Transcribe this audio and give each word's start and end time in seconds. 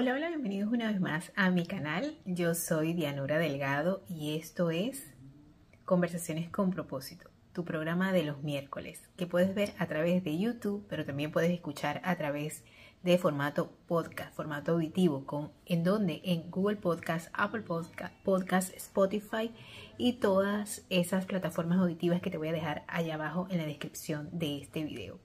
Hola, 0.00 0.14
hola, 0.14 0.28
bienvenidos 0.28 0.72
una 0.72 0.92
vez 0.92 1.00
más 1.00 1.32
a 1.34 1.50
mi 1.50 1.66
canal. 1.66 2.16
Yo 2.24 2.54
soy 2.54 2.92
Dianora 2.92 3.36
Delgado 3.38 4.04
y 4.08 4.36
esto 4.36 4.70
es 4.70 5.12
Conversaciones 5.84 6.48
con 6.50 6.70
propósito, 6.70 7.28
tu 7.52 7.64
programa 7.64 8.12
de 8.12 8.22
los 8.22 8.40
miércoles, 8.44 9.02
que 9.16 9.26
puedes 9.26 9.56
ver 9.56 9.72
a 9.76 9.88
través 9.88 10.22
de 10.22 10.38
YouTube, 10.38 10.86
pero 10.88 11.04
también 11.04 11.32
puedes 11.32 11.50
escuchar 11.50 12.00
a 12.04 12.14
través 12.14 12.62
de 13.02 13.18
formato 13.18 13.72
podcast, 13.88 14.32
formato 14.36 14.70
auditivo, 14.70 15.26
con, 15.26 15.50
en 15.66 15.82
donde 15.82 16.20
en 16.22 16.48
Google 16.48 16.76
Podcast, 16.76 17.28
Apple 17.32 17.62
Podcast, 17.62 18.14
Podcast, 18.22 18.72
Spotify 18.76 19.50
y 19.96 20.12
todas 20.12 20.86
esas 20.90 21.26
plataformas 21.26 21.80
auditivas 21.80 22.22
que 22.22 22.30
te 22.30 22.38
voy 22.38 22.46
a 22.46 22.52
dejar 22.52 22.84
allá 22.86 23.14
abajo 23.14 23.48
en 23.50 23.58
la 23.58 23.66
descripción 23.66 24.28
de 24.30 24.58
este 24.58 24.84
video. 24.84 25.18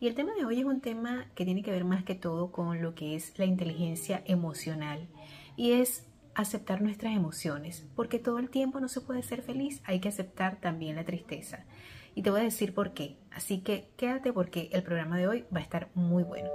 Y 0.00 0.06
el 0.06 0.14
tema 0.14 0.32
de 0.34 0.44
hoy 0.44 0.60
es 0.60 0.64
un 0.64 0.80
tema 0.80 1.26
que 1.34 1.44
tiene 1.44 1.64
que 1.64 1.72
ver 1.72 1.84
más 1.84 2.04
que 2.04 2.14
todo 2.14 2.52
con 2.52 2.80
lo 2.80 2.94
que 2.94 3.16
es 3.16 3.36
la 3.36 3.46
inteligencia 3.46 4.22
emocional 4.26 5.08
y 5.56 5.72
es 5.72 6.06
aceptar 6.36 6.80
nuestras 6.80 7.16
emociones, 7.16 7.84
porque 7.96 8.20
todo 8.20 8.38
el 8.38 8.48
tiempo 8.48 8.78
no 8.78 8.86
se 8.86 9.00
puede 9.00 9.24
ser 9.24 9.42
feliz, 9.42 9.82
hay 9.84 9.98
que 9.98 10.08
aceptar 10.08 10.60
también 10.60 10.94
la 10.94 11.04
tristeza. 11.04 11.64
Y 12.14 12.22
te 12.22 12.30
voy 12.30 12.42
a 12.42 12.44
decir 12.44 12.74
por 12.74 12.94
qué, 12.94 13.16
así 13.32 13.58
que 13.58 13.90
quédate 13.96 14.32
porque 14.32 14.68
el 14.72 14.84
programa 14.84 15.16
de 15.16 15.26
hoy 15.26 15.44
va 15.52 15.58
a 15.58 15.62
estar 15.62 15.88
muy 15.94 16.22
bueno. 16.22 16.48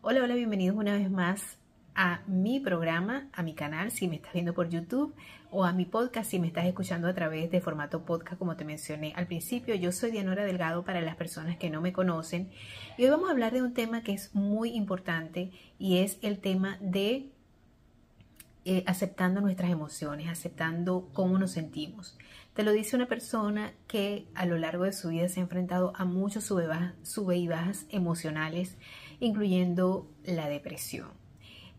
Hola, 0.00 0.22
hola, 0.22 0.34
bienvenidos 0.34 0.74
una 0.74 0.94
vez 0.94 1.10
más 1.10 1.58
a 1.94 2.22
mi 2.26 2.60
programa, 2.60 3.28
a 3.32 3.42
mi 3.42 3.54
canal 3.54 3.90
si 3.90 4.08
me 4.08 4.16
estás 4.16 4.32
viendo 4.32 4.54
por 4.54 4.68
YouTube 4.68 5.14
o 5.50 5.64
a 5.64 5.72
mi 5.72 5.84
podcast 5.84 6.30
si 6.30 6.38
me 6.38 6.46
estás 6.46 6.64
escuchando 6.64 7.08
a 7.08 7.14
través 7.14 7.50
de 7.50 7.60
formato 7.60 8.04
podcast 8.04 8.38
como 8.38 8.56
te 8.56 8.64
mencioné 8.64 9.12
al 9.16 9.26
principio. 9.26 9.74
Yo 9.74 9.92
soy 9.92 10.10
Dianora 10.10 10.44
Delgado 10.44 10.84
para 10.84 11.00
las 11.00 11.16
personas 11.16 11.56
que 11.56 11.70
no 11.70 11.80
me 11.80 11.92
conocen 11.92 12.50
y 12.96 13.04
hoy 13.04 13.10
vamos 13.10 13.28
a 13.28 13.32
hablar 13.32 13.52
de 13.52 13.62
un 13.62 13.74
tema 13.74 14.02
que 14.02 14.12
es 14.12 14.34
muy 14.34 14.70
importante 14.70 15.50
y 15.78 15.98
es 15.98 16.18
el 16.22 16.38
tema 16.38 16.78
de 16.80 17.28
eh, 18.64 18.84
aceptando 18.86 19.40
nuestras 19.40 19.70
emociones, 19.70 20.28
aceptando 20.28 21.10
cómo 21.12 21.38
nos 21.38 21.50
sentimos. 21.50 22.16
Te 22.54 22.62
lo 22.62 22.72
dice 22.72 22.96
una 22.96 23.06
persona 23.06 23.72
que 23.88 24.26
a 24.34 24.46
lo 24.46 24.56
largo 24.56 24.84
de 24.84 24.92
su 24.92 25.08
vida 25.08 25.28
se 25.28 25.40
ha 25.40 25.42
enfrentado 25.42 25.92
a 25.96 26.04
muchos 26.04 26.44
sube 26.44 27.36
y 27.36 27.48
bajas 27.48 27.86
emocionales, 27.90 28.76
incluyendo 29.20 30.06
la 30.24 30.48
depresión. 30.48 31.21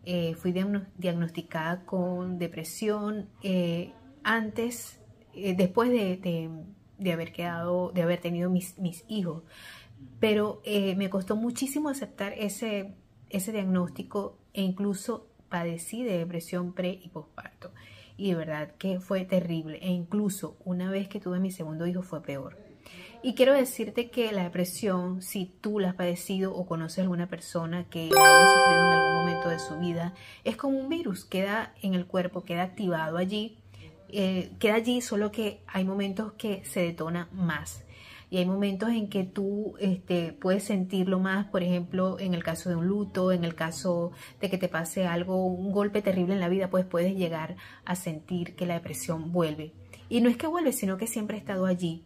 Eh, 0.06 0.34
fui 0.34 0.52
diagnosticada 0.52 1.86
con 1.86 2.38
depresión 2.38 3.30
eh, 3.42 3.92
antes, 4.22 5.00
eh, 5.32 5.54
después 5.56 5.90
de, 5.90 7.12
haber 7.12 7.32
quedado, 7.32 7.90
de 7.92 8.02
haber 8.02 8.20
tenido 8.20 8.50
mis, 8.50 8.78
mis 8.78 9.04
hijos. 9.08 9.44
Pero 10.20 10.62
me 10.96 11.08
costó 11.08 11.36
muchísimo 11.36 11.88
aceptar 11.88 12.34
ese, 12.36 12.94
ese 13.30 13.52
diagnóstico 13.52 14.38
e 14.52 14.62
incluso 14.62 15.28
padecí 15.48 16.02
de 16.02 16.18
depresión 16.18 16.72
pre 16.74 16.98
y 17.02 17.08
postparto. 17.08 17.72
Y 18.16 18.30
de 18.30 18.36
verdad 18.36 18.72
que 18.76 19.00
fue 19.00 19.24
terrible. 19.24 19.78
E 19.82 19.90
incluso 19.90 20.56
una 20.64 20.90
vez 20.90 21.08
que 21.08 21.20
tuve 21.20 21.40
mi 21.40 21.50
segundo 21.50 21.86
hijo 21.86 22.02
fue 22.02 22.22
peor. 22.22 22.63
Y 23.24 23.32
quiero 23.32 23.54
decirte 23.54 24.10
que 24.10 24.32
la 24.32 24.42
depresión, 24.42 25.22
si 25.22 25.46
tú 25.46 25.78
la 25.78 25.88
has 25.88 25.94
padecido 25.94 26.54
o 26.54 26.66
conoces 26.66 26.98
a 26.98 27.02
alguna 27.04 27.26
persona 27.26 27.84
que 27.88 28.10
la 28.10 28.20
haya 28.20 28.44
sufrido 28.44 28.86
en 28.86 28.98
algún 28.98 29.14
momento 29.14 29.48
de 29.48 29.58
su 29.58 29.78
vida, 29.78 30.12
es 30.44 30.56
como 30.56 30.78
un 30.78 30.90
virus, 30.90 31.24
queda 31.24 31.72
en 31.80 31.94
el 31.94 32.04
cuerpo, 32.04 32.44
queda 32.44 32.64
activado 32.64 33.16
allí, 33.16 33.56
eh, 34.10 34.52
queda 34.58 34.74
allí, 34.74 35.00
solo 35.00 35.32
que 35.32 35.62
hay 35.66 35.86
momentos 35.86 36.34
que 36.34 36.66
se 36.66 36.80
detona 36.80 37.30
más. 37.32 37.86
Y 38.28 38.36
hay 38.36 38.44
momentos 38.44 38.90
en 38.90 39.08
que 39.08 39.24
tú 39.24 39.74
este, 39.80 40.34
puedes 40.34 40.64
sentirlo 40.64 41.18
más, 41.18 41.46
por 41.46 41.62
ejemplo, 41.62 42.18
en 42.20 42.34
el 42.34 42.44
caso 42.44 42.68
de 42.68 42.76
un 42.76 42.86
luto, 42.86 43.32
en 43.32 43.44
el 43.44 43.54
caso 43.54 44.12
de 44.38 44.50
que 44.50 44.58
te 44.58 44.68
pase 44.68 45.06
algo, 45.06 45.46
un 45.46 45.72
golpe 45.72 46.02
terrible 46.02 46.34
en 46.34 46.40
la 46.40 46.50
vida, 46.50 46.68
pues 46.68 46.84
puedes 46.84 47.16
llegar 47.16 47.56
a 47.86 47.96
sentir 47.96 48.54
que 48.54 48.66
la 48.66 48.74
depresión 48.74 49.32
vuelve. 49.32 49.72
Y 50.10 50.20
no 50.20 50.28
es 50.28 50.36
que 50.36 50.46
vuelve, 50.46 50.72
sino 50.72 50.98
que 50.98 51.06
siempre 51.06 51.38
ha 51.38 51.40
estado 51.40 51.64
allí. 51.64 52.04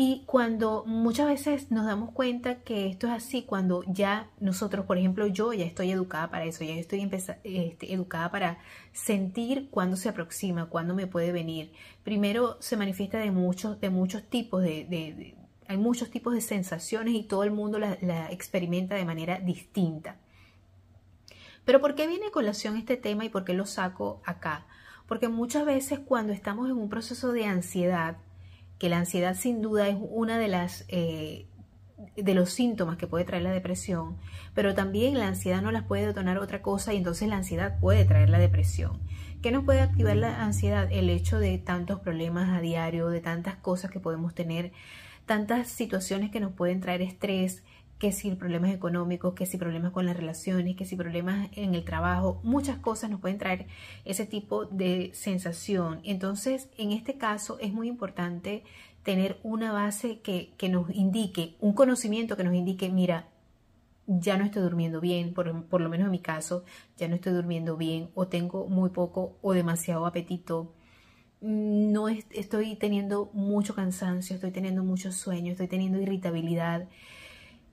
Y 0.00 0.22
cuando 0.26 0.84
muchas 0.86 1.26
veces 1.26 1.72
nos 1.72 1.84
damos 1.84 2.12
cuenta 2.12 2.62
que 2.62 2.86
esto 2.86 3.08
es 3.08 3.14
así, 3.14 3.42
cuando 3.42 3.82
ya 3.88 4.30
nosotros, 4.38 4.86
por 4.86 4.96
ejemplo, 4.96 5.26
yo 5.26 5.52
ya 5.52 5.64
estoy 5.64 5.90
educada 5.90 6.30
para 6.30 6.44
eso, 6.44 6.62
ya 6.62 6.74
estoy 6.74 7.10
este, 7.42 7.92
educada 7.92 8.30
para 8.30 8.58
sentir 8.92 9.68
cuándo 9.70 9.96
se 9.96 10.08
aproxima, 10.08 10.66
cuándo 10.66 10.94
me 10.94 11.08
puede 11.08 11.32
venir. 11.32 11.72
Primero 12.04 12.58
se 12.60 12.76
manifiesta 12.76 13.18
de 13.18 13.32
muchos, 13.32 13.80
de 13.80 13.90
muchos 13.90 14.22
tipos 14.22 14.62
de, 14.62 15.34
hay 15.66 15.76
muchos 15.76 16.10
tipos 16.10 16.32
de 16.32 16.42
sensaciones 16.42 17.14
y 17.14 17.24
todo 17.24 17.42
el 17.42 17.50
mundo 17.50 17.80
la, 17.80 17.98
la 18.00 18.30
experimenta 18.30 18.94
de 18.94 19.04
manera 19.04 19.40
distinta. 19.40 20.14
Pero 21.64 21.80
¿por 21.80 21.96
qué 21.96 22.06
viene 22.06 22.26
a 22.26 22.30
colación 22.30 22.76
este 22.76 22.98
tema 22.98 23.24
y 23.24 23.30
por 23.30 23.44
qué 23.44 23.52
lo 23.52 23.66
saco 23.66 24.22
acá? 24.24 24.64
Porque 25.08 25.26
muchas 25.26 25.64
veces 25.64 25.98
cuando 25.98 26.32
estamos 26.32 26.70
en 26.70 26.76
un 26.76 26.88
proceso 26.88 27.32
de 27.32 27.46
ansiedad, 27.46 28.18
que 28.78 28.88
la 28.88 28.98
ansiedad 28.98 29.34
sin 29.34 29.60
duda 29.60 29.88
es 29.88 29.96
una 30.00 30.38
de 30.38 30.48
las 30.48 30.84
eh, 30.88 31.46
de 32.16 32.34
los 32.34 32.50
síntomas 32.50 32.96
que 32.96 33.06
puede 33.06 33.24
traer 33.24 33.42
la 33.42 33.52
depresión, 33.52 34.16
pero 34.54 34.74
también 34.74 35.18
la 35.18 35.26
ansiedad 35.26 35.62
no 35.62 35.72
las 35.72 35.84
puede 35.84 36.06
detonar 36.06 36.38
otra 36.38 36.62
cosa 36.62 36.94
y 36.94 36.96
entonces 36.96 37.28
la 37.28 37.36
ansiedad 37.36 37.78
puede 37.80 38.04
traer 38.04 38.30
la 38.30 38.38
depresión. 38.38 39.00
¿Qué 39.42 39.52
nos 39.52 39.64
puede 39.64 39.80
activar 39.80 40.16
la 40.16 40.44
ansiedad? 40.44 40.88
El 40.90 41.10
hecho 41.10 41.38
de 41.38 41.58
tantos 41.58 42.00
problemas 42.00 42.50
a 42.50 42.60
diario, 42.60 43.08
de 43.08 43.20
tantas 43.20 43.56
cosas 43.56 43.90
que 43.90 44.00
podemos 44.00 44.34
tener, 44.34 44.72
tantas 45.26 45.68
situaciones 45.68 46.30
que 46.30 46.40
nos 46.40 46.52
pueden 46.52 46.80
traer 46.80 47.02
estrés, 47.02 47.62
que 47.98 48.12
si 48.12 48.30
problemas 48.32 48.72
económicos, 48.72 49.34
que 49.34 49.46
si 49.46 49.58
problemas 49.58 49.92
con 49.92 50.06
las 50.06 50.16
relaciones, 50.16 50.76
que 50.76 50.84
si 50.84 50.96
problemas 50.96 51.48
en 51.52 51.74
el 51.74 51.84
trabajo, 51.84 52.40
muchas 52.44 52.78
cosas 52.78 53.10
nos 53.10 53.20
pueden 53.20 53.38
traer 53.38 53.66
ese 54.04 54.24
tipo 54.24 54.66
de 54.66 55.10
sensación. 55.14 56.00
Entonces, 56.04 56.68
en 56.78 56.92
este 56.92 57.18
caso 57.18 57.58
es 57.60 57.72
muy 57.72 57.88
importante 57.88 58.62
tener 59.02 59.38
una 59.42 59.72
base 59.72 60.20
que, 60.20 60.54
nos 60.68 60.90
indique, 60.90 61.56
un 61.60 61.72
conocimiento 61.72 62.36
que 62.36 62.44
nos 62.44 62.54
indique, 62.54 62.88
mira, 62.88 63.28
ya 64.06 64.36
no 64.38 64.44
estoy 64.44 64.62
durmiendo 64.62 65.00
bien, 65.00 65.34
por, 65.34 65.64
por, 65.64 65.80
lo 65.80 65.88
menos 65.88 66.06
en 66.06 66.12
mi 66.12 66.20
caso, 66.20 66.64
ya 66.96 67.08
no 67.08 67.14
estoy 67.14 67.32
durmiendo 67.32 67.76
bien 67.76 68.10
o 68.14 68.28
tengo 68.28 68.66
muy 68.68 68.90
poco 68.90 69.36
o 69.42 69.52
demasiado 69.52 70.06
apetito, 70.06 70.72
no 71.40 72.08
estoy 72.08 72.76
teniendo 72.76 73.30
mucho 73.32 73.74
cansancio, 73.74 74.34
estoy 74.34 74.50
teniendo 74.50 74.82
mucho 74.82 75.12
sueño, 75.12 75.52
estoy 75.52 75.68
teniendo 75.68 76.00
irritabilidad 76.00 76.88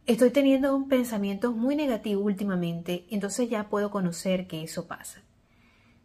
estoy 0.05 0.29
teniendo 0.29 0.75
un 0.75 0.87
pensamiento 0.87 1.51
muy 1.51 1.75
negativo 1.75 2.21
últimamente, 2.21 3.05
entonces 3.09 3.49
ya 3.49 3.69
puedo 3.69 3.89
conocer 3.89 4.47
que 4.47 4.63
eso 4.63 4.87
pasa. 4.87 5.21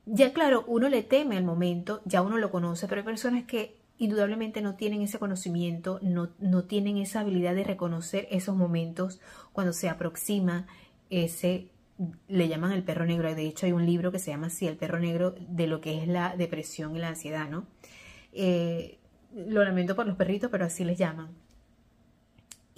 Ya 0.07 0.33
claro, 0.33 0.65
uno 0.67 0.89
le 0.89 1.03
teme 1.03 1.37
al 1.37 1.45
momento, 1.45 2.01
ya 2.05 2.23
uno 2.23 2.39
lo 2.39 2.51
conoce, 2.51 2.89
pero 2.89 3.01
hay 3.01 3.05
personas 3.05 3.45
que 3.45 3.77
indudablemente 3.99 4.63
no 4.63 4.75
tienen 4.75 5.03
ese 5.03 5.19
conocimiento, 5.19 5.99
no, 6.03 6.31
no 6.39 6.65
tienen 6.65 6.97
esa 6.97 7.21
habilidad 7.21 7.55
de 7.55 7.65
reconocer 7.65 8.27
esos 8.31 8.57
momentos 8.57 9.21
cuando 9.53 9.75
se 9.75 9.91
aproxima 9.91 10.67
ese, 11.11 11.69
le 12.29 12.49
llaman 12.49 12.73
el 12.73 12.83
perro 12.83 13.05
negro, 13.05 13.35
de 13.35 13.47
hecho 13.47 13.67
hay 13.67 13.73
un 13.73 13.85
libro 13.85 14.11
que 14.11 14.19
se 14.19 14.31
llama 14.31 14.47
así, 14.47 14.67
el 14.67 14.77
perro 14.77 14.99
negro, 14.99 15.35
de 15.39 15.67
lo 15.67 15.83
que 15.83 16.01
es 16.01 16.09
la 16.09 16.35
depresión 16.35 16.97
y 16.97 16.99
la 16.99 17.09
ansiedad, 17.09 17.51
¿no? 17.51 17.67
Eh, 18.33 18.99
lo 19.35 19.63
lamento 19.63 19.95
por 19.95 20.07
los 20.07 20.17
perritos, 20.17 20.51
pero 20.51 20.65
así 20.65 20.83
les 20.85 20.97
llaman 20.97 21.29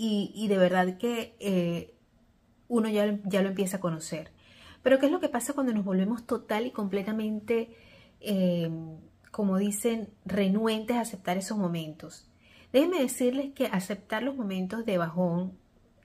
y, 0.04 0.48
de 0.48 0.58
verdad 0.58 0.98
que 0.98 1.36
eh, 1.38 1.94
uno 2.66 2.88
ya, 2.88 3.20
ya, 3.24 3.40
lo 3.40 3.50
empieza 3.50 3.76
a 3.76 3.80
conocer. 3.80 4.32
Pero 4.82 4.98
¿qué 4.98 5.06
es 5.06 5.12
lo 5.12 5.20
que 5.20 5.28
pasa 5.28 5.52
cuando 5.52 5.72
nos 5.72 5.84
volvemos 5.84 6.26
total 6.26 6.66
y 6.66 6.72
completamente, 6.72 7.76
eh, 8.20 8.68
como 9.30 9.58
dicen, 9.58 10.08
renuentes 10.24 10.96
a 10.96 11.02
aceptar 11.02 11.36
esos 11.36 11.56
momentos? 11.56 12.28
Déjenme 12.72 12.98
decirles 12.98 13.52
que 13.54 13.66
aceptar 13.66 14.24
los 14.24 14.34
momentos 14.34 14.84
de 14.84 14.98
bajón 14.98 15.56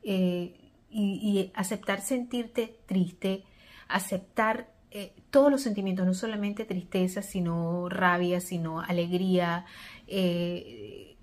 eh, 0.04 0.54
y, 0.92 1.52
aceptar 1.56 2.02
sentirte 2.02 2.80
triste, 2.86 3.46
aceptar 3.88 4.76
todos 5.30 5.52
los 5.52 5.62
sentimientos, 5.62 6.08
no 6.08 6.16
solamente 6.16 6.66
tristeza, 6.66 7.22
sino 7.22 7.88
rabia, 7.88 8.42
sino 8.42 8.80
alegría, 8.80 9.66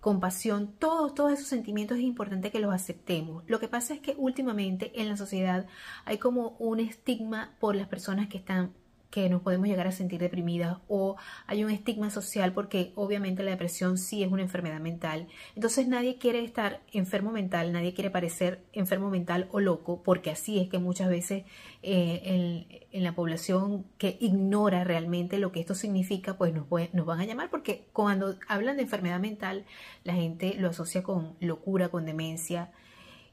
compasión, 0.05 0.75
todos, 0.79 1.15
todos 1.15 1.33
esos 1.33 1.47
sentimientos 1.47 1.97
es 1.97 2.05
importante 2.05 2.51
que 2.51 2.59
los 2.61 2.75
aceptemos. 2.75 3.43
Lo 3.47 3.59
que 3.59 3.69
pasa 3.69 3.95
es 3.95 4.01
que 4.01 4.15
últimamente 4.19 4.93
en 5.01 5.09
la 5.09 5.17
sociedad 5.17 5.65
hay 6.05 6.19
como 6.19 6.56
un 6.59 6.79
estigma 6.79 7.55
por 7.59 7.75
las 7.75 7.89
personas 7.89 8.29
que 8.29 8.37
están 8.37 8.75
que 9.14 9.28
nos 9.28 9.43
podemos 9.43 9.69
llegar 9.69 9.87
a 9.87 9.93
sentir 9.93 10.19
deprimidas 10.19 10.78
o 10.88 11.14
hay 11.46 11.62
un 11.62 11.70
estigma 11.70 12.11
social 12.11 12.52
porque 12.52 12.90
obviamente 12.96 13.44
la 13.44 13.52
depresión 13.52 13.96
sí 13.96 14.25
es 14.25 14.32
una 14.32 14.43
enfermedad 14.43 14.81
mental. 14.81 15.28
Entonces 15.55 15.87
nadie 15.87 16.19
quiere 16.19 16.43
estar 16.43 16.81
enfermo 16.93 17.31
mental, 17.31 17.70
nadie 17.70 17.94
quiere 17.94 18.11
parecer 18.11 18.64
enfermo 18.72 19.11
mental 19.11 19.46
o 19.52 19.61
loco 19.61 20.02
porque 20.02 20.32
así 20.32 20.58
es 20.58 20.69
que 20.69 20.78
muchas 20.78 21.08
veces 21.08 21.44
eh, 21.84 22.76
en, 22.90 23.05
la 23.05 23.14
población 23.14 23.84
que 23.99 24.16
ignora 24.19 24.82
realmente 24.82 25.38
lo 25.38 25.52
que 25.52 25.60
esto 25.60 25.76
significa 25.76 26.37
pues 26.37 26.52
nos, 26.52 26.69
van 26.69 27.20
a 27.20 27.25
llamar 27.25 27.50
porque 27.50 27.87
cuando 27.93 28.34
hablan 28.49 28.78
de 28.78 28.82
enfermedad 28.82 29.20
mental 29.20 29.64
la 30.02 30.14
gente 30.14 30.56
lo 30.58 30.70
asocia 30.70 31.05
con 31.05 31.37
locura, 31.38 31.88
con 31.88 32.05
demencia 32.05 32.72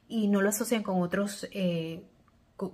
y 0.06 0.28
no 0.28 0.42
lo 0.42 0.48
asocian 0.48 0.84
con 0.84 1.02
otros... 1.02 1.48
Eh, 1.50 2.04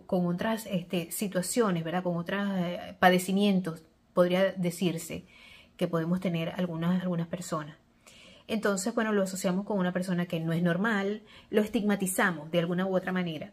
con, 0.06 0.26
otras 0.26 0.66
este, 0.66 1.10
situaciones, 1.10 1.84
¿verdad? 1.84 2.02
Con 2.02 2.16
otros 2.16 2.46
eh, 2.56 2.96
padecimientos, 2.98 3.82
podría 4.14 4.52
decirse, 4.52 5.24
que 5.76 5.88
podemos 5.88 6.20
tener 6.20 6.50
algunas, 6.56 7.02
algunas 7.02 7.28
personas. 7.28 7.76
Entonces, 8.48 8.94
bueno, 8.94 9.12
lo 9.12 9.22
asociamos 9.22 9.66
con 9.66 9.78
una 9.78 9.92
persona 9.92 10.26
que 10.26 10.40
no 10.40 10.52
es 10.52 10.62
normal, 10.62 11.22
lo 11.50 11.60
estigmatizamos 11.60 12.50
de 12.50 12.58
alguna 12.58 12.86
u 12.86 12.96
otra 12.96 13.12
manera. 13.12 13.52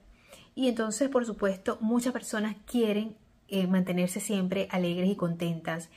Y 0.56 0.70
entonces, 0.70 1.10
por 1.10 1.26
supuesto, 1.26 1.78
muchas 1.82 2.14
personas 2.14 2.56
quieren 2.66 3.16
eh, 3.48 3.68
mantenerse 3.68 4.20
siempre 4.20 4.68
alegres 4.72 5.10
y 5.10 5.16
contentas. 5.16 5.90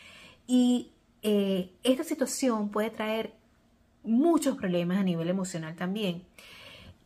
Y 0.46 0.90
eh, 1.22 1.70
esta 1.84 2.04
situación 2.04 2.70
puede 2.70 2.90
traer 2.90 3.34
muchos 4.02 4.56
problemas 4.56 4.98
a 4.98 5.04
nivel 5.04 5.28
emocional 5.28 5.76
también. 5.76 6.24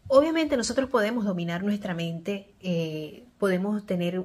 Obviamente 0.08 0.56
nosotros 0.56 0.90
podemos 0.90 1.25
dominar 1.25 1.62
nuestra 1.62 1.94
mente, 1.94 2.54
eh, 2.60 3.25
podemos 3.38 3.87
tener 3.87 4.25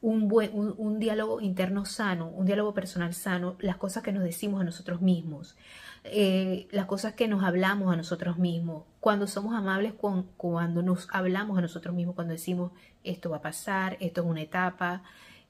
un, 0.00 0.28
buen, 0.28 0.50
un, 0.54 0.98
diálogo 0.98 1.40
interno 1.40 1.84
sano, 1.84 2.28
un 2.28 2.46
diálogo 2.46 2.72
personal 2.72 3.14
sano, 3.14 3.56
las 3.58 3.76
cosas 3.76 4.02
que 4.02 4.12
nos 4.12 4.22
decimos 4.22 4.60
a 4.60 4.64
nosotros 4.64 5.00
mismos, 5.00 5.56
eh, 6.04 6.68
las 6.70 6.86
cosas 6.86 7.14
que 7.14 7.28
nos 7.28 7.42
hablamos 7.42 7.92
a 7.92 7.96
nosotros 7.96 8.38
mismos, 8.38 8.84
cuando 9.00 9.26
somos 9.26 9.54
amables, 9.54 9.92
con, 9.94 10.24
cuando 10.36 10.82
nos 10.82 11.08
hablamos 11.10 11.58
a 11.58 11.62
nosotros 11.62 11.94
mismos, 11.94 12.14
cuando 12.14 12.32
decimos 12.32 12.72
esto 13.04 13.30
va 13.30 13.38
a 13.38 13.42
pasar, 13.42 13.96
esto 14.00 14.22
es 14.22 14.26
una 14.26 14.42
etapa, 14.42 15.02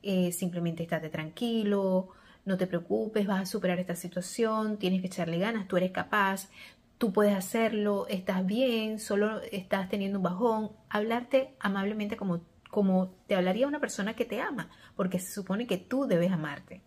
eh, 0.03 0.33
simplemente 0.33 0.83
estate 0.83 1.11
tranquilo, 1.11 2.09
no 2.45 2.57
te 2.57 2.67
preocupes, 2.67 3.27
vas 3.27 3.43
a 3.43 3.47
superar 3.47 3.79
esta 3.79 3.95
situación, 3.95 4.79
tienes 4.79 5.03
que 5.03 5.09
echarle 5.09 5.39
ganas, 5.39 5.69
tú 5.69 5.77
eres 5.77 5.91
capaz, 5.91 6.49
tú 6.99 7.13
puedes 7.13 7.35
hacerlo, 7.35 8.07
estás 8.09 8.45
bien, 8.45 8.99
solo 8.99 9.41
estás 9.53 9.89
teniendo 9.89 10.19
un 10.19 10.25
bajón, 10.25 10.73
hablarte 10.91 11.55
amablemente 11.61 12.17
como, 12.17 12.41
como 12.71 13.15
te 13.27 13.37
hablaría 13.37 13.69
una 13.69 13.81
persona 13.81 14.15
que 14.15 14.25
te 14.25 14.41
ama, 14.41 14.69
porque 14.97 15.21
se 15.21 15.33
supone 15.33 15.67
que 15.67 15.79
tú 15.79 16.07
debes 16.07 16.33
amarte. 16.33 16.83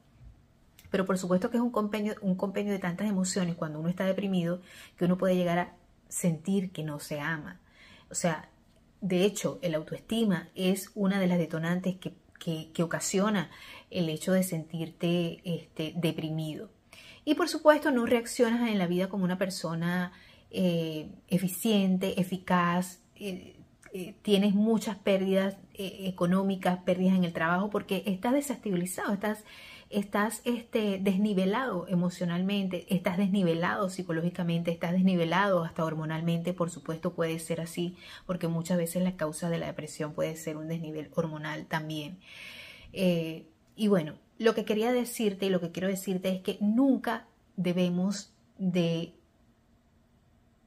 Pero 0.90 1.06
por 1.06 1.18
supuesto 1.18 1.50
que 1.50 1.58
es 1.58 1.64
un 1.64 1.72
compendio, 1.72 2.16
un 2.22 2.36
compendio 2.36 2.74
de 2.74 2.80
tantas 2.80 3.10
emociones 3.10 3.56
cuando 3.56 3.80
uno 3.80 3.88
está 3.88 4.06
deprimido 4.06 4.62
que 4.98 5.06
uno 5.06 5.18
puede 5.18 5.38
llegar 5.38 5.58
a 5.58 5.74
sentir 6.10 6.72
que 6.72 6.84
no 6.84 7.00
se 7.00 7.22
ama. 7.22 7.62
O 8.10 8.16
sea, 8.16 8.50
de 9.00 9.24
hecho, 9.24 9.58
el 9.62 9.74
autoestima 9.74 10.50
es 10.54 10.92
una 10.94 11.20
de 11.20 11.28
las 11.28 11.40
detonantes 11.40 11.96
que, 11.96 12.14
que, 12.74 12.84
ocasiona 12.84 13.50
el 13.90 14.10
hecho 14.10 14.34
de 14.34 14.44
sentirte 14.44 15.42
este, 15.46 15.94
deprimido. 15.96 16.70
Y 17.24 17.36
por 17.36 17.50
supuesto 17.50 17.92
no 17.92 18.06
reaccionas 18.06 18.70
en 18.70 18.78
la 18.78 18.88
vida 18.88 19.10
como 19.10 19.24
una 19.24 19.38
persona 19.38 20.12
eh, 20.54 21.10
eficiente, 21.30 22.20
eficaz, 22.20 23.00
eh, 23.16 23.56
eh, 23.94 24.16
tienes 24.22 24.54
muchas 24.54 24.98
pérdidas 24.98 25.56
económicas, 25.74 26.80
pérdidas 26.84 27.16
en 27.16 27.24
el 27.24 27.32
trabajo, 27.32 27.70
porque 27.70 28.04
estás 28.06 28.34
desestabilizado, 28.34 29.14
estás, 29.14 29.46
estás 29.90 30.42
este, 30.44 31.00
desnivelado 31.02 31.88
emocionalmente, 31.88 32.86
estás 32.94 33.18
desnivelado 33.18 33.90
psicológicamente, 33.90 34.72
estás 34.72 34.92
desnivelado 34.92 35.64
hasta 35.64 35.86
hormonalmente, 35.86 36.54
por 36.54 36.70
supuesto 36.70 37.14
puede 37.14 37.40
ser 37.40 37.62
así, 37.62 37.96
porque 38.26 38.48
muchas 38.48 38.78
veces 38.78 39.04
la 39.04 39.16
causa 39.16 39.50
de 39.50 39.58
la 39.58 39.68
depresión 39.68 40.14
puede 40.14 40.36
ser 40.36 40.58
un 40.58 40.68
desnivel 40.68 41.10
hormonal 41.16 41.66
también. 41.66 42.20
y 42.94 43.88
bueno, 43.88 44.16
lo 44.42 44.56
que 44.56 44.66
quería 44.66 44.92
decirte 44.92 45.46
y 45.46 45.50
lo 45.50 45.62
que 45.62 45.72
quiero 45.72 45.88
decirte 45.88 46.30
es 46.30 46.42
que 46.42 46.58
nunca 46.62 47.28
debemos 47.58 48.34
de 48.58 49.14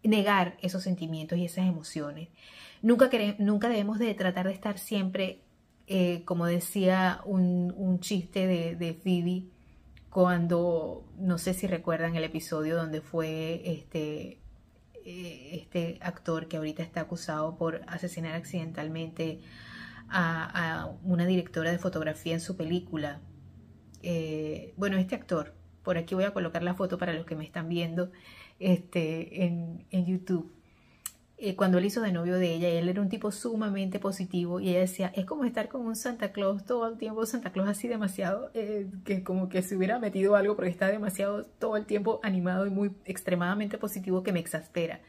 negar 0.05 0.57
esos 0.63 0.85
sentimientos 0.85 1.39
y 1.39 1.47
esas 1.47 1.67
emociones. 1.67 2.29
Nunca, 2.83 3.11
nunca 3.39 3.69
debemos 3.69 3.99
de 3.99 4.15
tratar 4.15 4.47
de 4.47 4.53
estar 4.53 4.79
siempre, 4.79 5.41
eh, 5.89 6.23
como 6.25 6.47
decía 6.47 7.21
un, 7.25 7.99
chiste 7.99 8.47
de, 8.47 8.77
de, 8.77 8.95
Phoebe, 8.95 9.49
cuando, 10.09 11.05
no 11.19 11.37
sé 11.39 11.53
si 11.53 11.67
recuerdan 11.67 12.15
el 12.15 12.23
episodio 12.23 12.77
donde 12.77 13.01
fue 13.01 13.61
este, 13.65 14.39
eh, 15.05 15.49
este 15.53 15.99
actor 16.01 16.47
que 16.47 16.59
ahorita 16.59 16.85
está 16.85 17.01
acusado 17.01 17.57
por 17.57 17.81
asesinar 17.89 18.37
accidentalmente 18.37 19.41
a, 20.09 20.83
a 20.85 20.87
una 21.03 21.27
directora 21.27 21.73
de 21.73 21.79
fotografía 21.81 22.35
en 22.35 22.41
su 22.41 22.57
película, 22.57 23.21
eh, 24.05 24.75
bueno, 24.77 24.97
este 24.99 25.15
actor, 25.15 25.53
por 25.83 25.99
aquí 25.99 26.15
voy 26.15 26.25
a 26.25 26.33
colocar 26.33 26.63
la 26.63 26.75
foto 26.75 26.99
para 26.99 27.13
los 27.13 27.27
que 27.27 27.37
me 27.37 27.45
están 27.45 27.69
viendo 27.69 28.11
este, 28.59 29.45
en, 29.45 29.87
YouTube, 29.91 30.53
eh, 31.39 31.57
cuando 31.57 31.79
él 31.79 31.87
hizo 31.87 32.01
de 32.01 32.13
novio 32.13 32.39
de 32.39 32.55
ella, 32.55 32.69
él 32.69 32.89
era 32.89 33.01
un 33.01 33.09
tipo 33.09 33.33
sumamente 33.33 33.99
positivo 33.99 34.61
y 34.61 34.71
ella 34.71 34.81
decía, 34.81 35.13
es 35.15 35.25
como 35.27 35.45
estar 35.45 35.69
con 35.69 35.83
un 35.83 35.97
Santa 35.97 36.33
Claus 36.33 36.65
todo 36.65 36.87
el 36.87 36.99
tiempo, 36.99 37.27
Santa 37.27 37.51
Claus 37.51 37.69
así 37.69 37.89
demasiado, 37.89 38.51
eh, 38.55 38.87
que 39.05 39.25
como 39.25 39.49
que 39.49 39.63
se 39.63 39.77
hubiera 39.77 39.99
metido 39.99 40.37
algo 40.37 40.55
porque 40.55 40.71
está 40.71 40.89
demasiado 40.89 41.45
todo 41.59 41.77
el 41.77 41.87
tiempo 41.87 42.21
animado 42.23 42.67
y 42.67 42.71
muy 42.71 42.93
extremadamente 43.05 43.79
positivo 43.79 44.23
que 44.23 44.33
me 44.33 44.41
exaspera. 44.41 45.01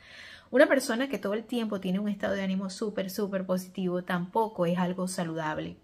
Una 0.51 0.67
persona 0.67 1.09
que 1.09 1.19
todo 1.19 1.33
el 1.33 1.43
tiempo 1.43 1.79
tiene 1.79 1.99
un 1.99 2.07
estado 2.07 2.33
de 2.33 2.43
ánimo 2.43 2.69
súper, 2.69 3.09
súper 3.09 3.45
positivo 3.45 4.03
tampoco 4.03 4.65
es 4.65 4.77
algo 4.77 5.07
saludable. 5.07 5.77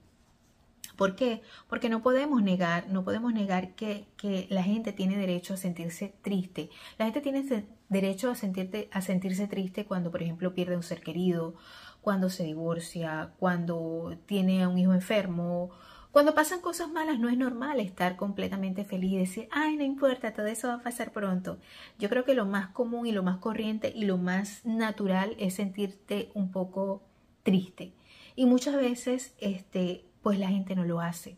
¿Por 0.96 1.16
qué? 1.16 1.42
Porque 1.68 1.90
no 1.90 2.02
podemos 2.02 2.42
negar, 2.42 2.90
no 2.90 3.04
podemos 3.04 3.34
negar 3.34 3.76
que, 3.76 4.08
la 4.50 4.64
gente 4.64 4.94
tiene 4.94 5.18
derecho 5.18 5.54
a 5.54 5.58
sentirse 5.58 6.14
triste. 6.22 6.70
La 6.98 7.06
gente 7.06 7.22
tiene 7.22 7.66
derecho 7.90 8.30
a, 8.30 8.36
sentirte, 8.36 8.90
a 8.92 9.02
sentirse 9.02 9.48
triste 9.48 9.86
cuando, 9.86 10.12
por 10.12 10.22
ejemplo, 10.22 10.54
pierde 10.54 10.76
un 10.76 10.84
ser 10.84 11.02
querido, 11.02 11.56
cuando 12.02 12.30
se 12.30 12.44
divorcia, 12.44 13.34
cuando 13.38 14.18
tiene 14.26 14.64
a 14.64 14.70
un 14.70 14.78
hijo 14.78 14.94
enfermo, 14.94 15.72
cuando 16.12 16.36
pasan 16.36 16.60
cosas 16.60 16.92
malas 16.92 17.20
no 17.20 17.30
es 17.30 17.38
normal 17.38 17.80
estar 17.80 18.18
completamente 18.18 18.84
feliz 18.84 19.14
y 19.14 19.18
decir, 19.18 19.48
ay, 19.50 19.78
no 19.78 19.84
importa, 19.84 20.34
todo 20.34 20.46
eso 20.48 20.68
va 20.68 20.76
a 20.76 20.84
pasar 20.84 21.14
pronto. 21.14 21.58
Yo 22.00 22.10
creo 22.10 22.26
que 22.26 22.34
lo 22.34 22.46
más 22.46 22.68
común 22.68 23.08
y 23.08 23.14
lo 23.14 23.24
más 23.24 23.38
corriente 23.38 23.94
y 23.96 24.04
lo 24.04 24.18
más 24.18 24.66
natural 24.66 25.38
es 25.40 25.56
sentirte 25.56 26.30
un 26.34 26.52
poco 26.52 27.02
triste. 27.44 27.94
Y 28.36 28.46
muchas 28.46 28.76
veces 28.76 29.34
este, 29.40 30.04
pues 30.22 30.40
la 30.40 30.50
gente 30.50 30.76
no 30.76 30.86
lo 30.86 31.00
hace. 31.00 31.38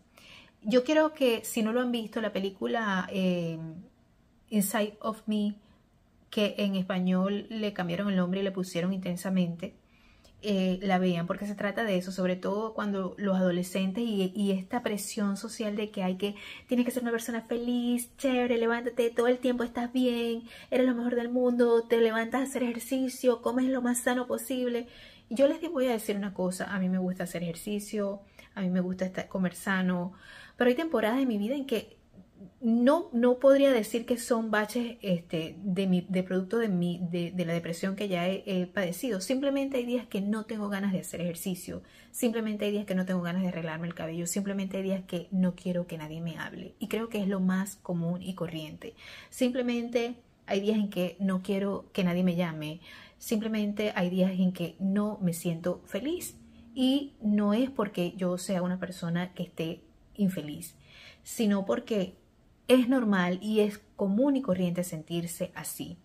Yo 0.61 0.83
quiero 0.83 1.13
que 1.13 1.43
si 1.43 1.61
no 1.61 1.73
lo 1.73 1.81
han 1.81 1.91
visto, 1.91 2.21
la 2.21 2.31
película 2.31 3.07
eh, 3.11 3.59
Inside 4.49 4.97
of 5.01 5.21
Me, 5.27 5.55
que 6.29 6.55
en 6.57 6.75
español 6.75 7.47
le 7.49 7.73
cambiaron 7.73 8.09
el 8.09 8.15
nombre 8.15 8.39
y 8.39 8.43
le 8.43 8.51
pusieron 8.51 8.93
intensamente, 8.93 9.75
eh, 10.41 10.79
la 10.81 10.99
vean, 10.99 11.25
porque 11.25 11.45
se 11.45 11.55
trata 11.55 11.83
de 11.83 11.95
eso, 11.97 12.11
sobre 12.11 12.35
todo 12.35 12.73
cuando 12.73 13.15
los 13.17 13.37
adolescentes 13.37 14.03
y, 14.05 14.51
esta 14.51 14.83
presión 14.83 15.37
social 15.37 15.75
de 15.75 15.89
que 15.89 16.03
hay 16.03 16.17
que, 16.17 16.35
tienes 16.67 16.85
que 16.85 16.91
ser 16.91 17.03
una 17.03 17.11
persona 17.11 17.41
feliz, 17.43 18.09
chévere, 18.17 18.57
levántate, 18.57 19.09
todo 19.09 19.27
el 19.27 19.37
tiempo 19.39 19.63
estás 19.63 19.93
bien, 19.93 20.43
eres 20.69 20.85
lo 20.85 20.95
mejor 20.95 21.15
del 21.15 21.29
mundo, 21.29 21.83
te 21.83 22.01
levantas 22.01 22.41
a 22.41 22.43
hacer 22.43 22.63
ejercicio, 22.63 23.41
comes 23.41 23.69
lo 23.69 23.81
más 23.81 23.99
sano 23.99 24.27
posible. 24.27 24.87
Yo 25.29 25.47
les 25.47 25.61
voy 25.71 25.87
a 25.87 25.91
decir 25.91 26.17
una 26.17 26.33
cosa, 26.33 26.73
a 26.73 26.79
mí 26.79 26.89
me 26.89 26.97
gusta 26.97 27.23
hacer 27.23 27.43
ejercicio, 27.43 28.21
a 28.55 28.61
mí 28.61 28.69
me 28.69 28.81
gusta 28.81 29.05
estar, 29.05 29.27
comer 29.27 29.55
sano, 29.55 30.13
pero 30.57 30.69
hay 30.69 30.75
temporadas 30.75 31.17
de 31.17 31.25
mi 31.25 31.37
vida 31.37 31.55
en 31.55 31.65
que 31.65 31.97
no, 32.61 33.09
no 33.11 33.39
podría 33.39 33.71
decir 33.71 34.05
que 34.05 34.17
son 34.17 34.49
baches 34.49 34.97
este, 35.01 35.55
de, 35.63 35.87
mi, 35.87 36.01
de 36.07 36.23
producto 36.23 36.57
de, 36.57 36.69
mi, 36.69 36.99
de, 37.11 37.33
la 37.45 37.53
depresión 37.53 37.95
que 37.95 38.07
ya 38.07 38.27
he, 38.27 38.67
padecido. 38.67 39.21
Simplemente 39.21 39.77
hay 39.77 39.85
días 39.85 40.07
que 40.07 40.21
no 40.21 40.45
tengo 40.45 40.69
ganas 40.69 40.93
de 40.93 40.99
hacer 40.99 41.21
ejercicio. 41.21 41.83
Simplemente 42.11 42.65
hay 42.65 42.71
días 42.71 42.85
que 42.85 42.95
no 42.95 43.05
tengo 43.05 43.21
ganas 43.21 43.41
de 43.41 43.49
arreglarme 43.49 43.87
el 43.87 43.93
cabello. 43.93 44.27
Simplemente 44.27 44.77
hay 44.77 44.83
días 44.83 45.03
que 45.05 45.27
no 45.31 45.55
quiero 45.55 45.87
que 45.87 45.97
nadie 45.97 46.21
me 46.21 46.37
hable. 46.37 46.75
Y 46.79 46.87
creo 46.87 47.09
que 47.09 47.21
es 47.21 47.27
lo 47.27 47.39
más 47.39 47.75
común 47.75 48.21
y 48.21 48.33
corriente. 48.35 48.95
Simplemente 49.29 50.15
hay 50.45 50.61
días 50.61 50.77
en 50.77 50.89
que 50.89 51.17
no 51.19 51.41
quiero 51.41 51.85
que 51.91 52.03
nadie 52.03 52.23
me 52.23 52.35
llame. 52.35 52.81
Simplemente 53.17 53.91
hay 53.95 54.09
días 54.09 54.31
en 54.31 54.53
que 54.53 54.75
no 54.79 55.17
me 55.21 55.33
siento 55.33 55.81
feliz. 55.85 56.35
Y 56.73 57.13
no 57.21 57.53
es 57.53 57.69
porque 57.69 58.13
yo 58.17 58.37
sea 58.37 58.61
una 58.61 58.79
persona 58.79 59.33
que 59.33 59.43
esté 59.43 59.81
infeliz, 60.15 60.75
sino 61.23 61.65
porque 61.65 62.15
es 62.67 62.87
normal 62.89 63.39
y 63.41 63.59
es 63.59 63.79
común 63.95 64.35
y 64.35 64.41
corriente 64.41 64.83
sentirse 64.83 65.51
así. 65.55 65.97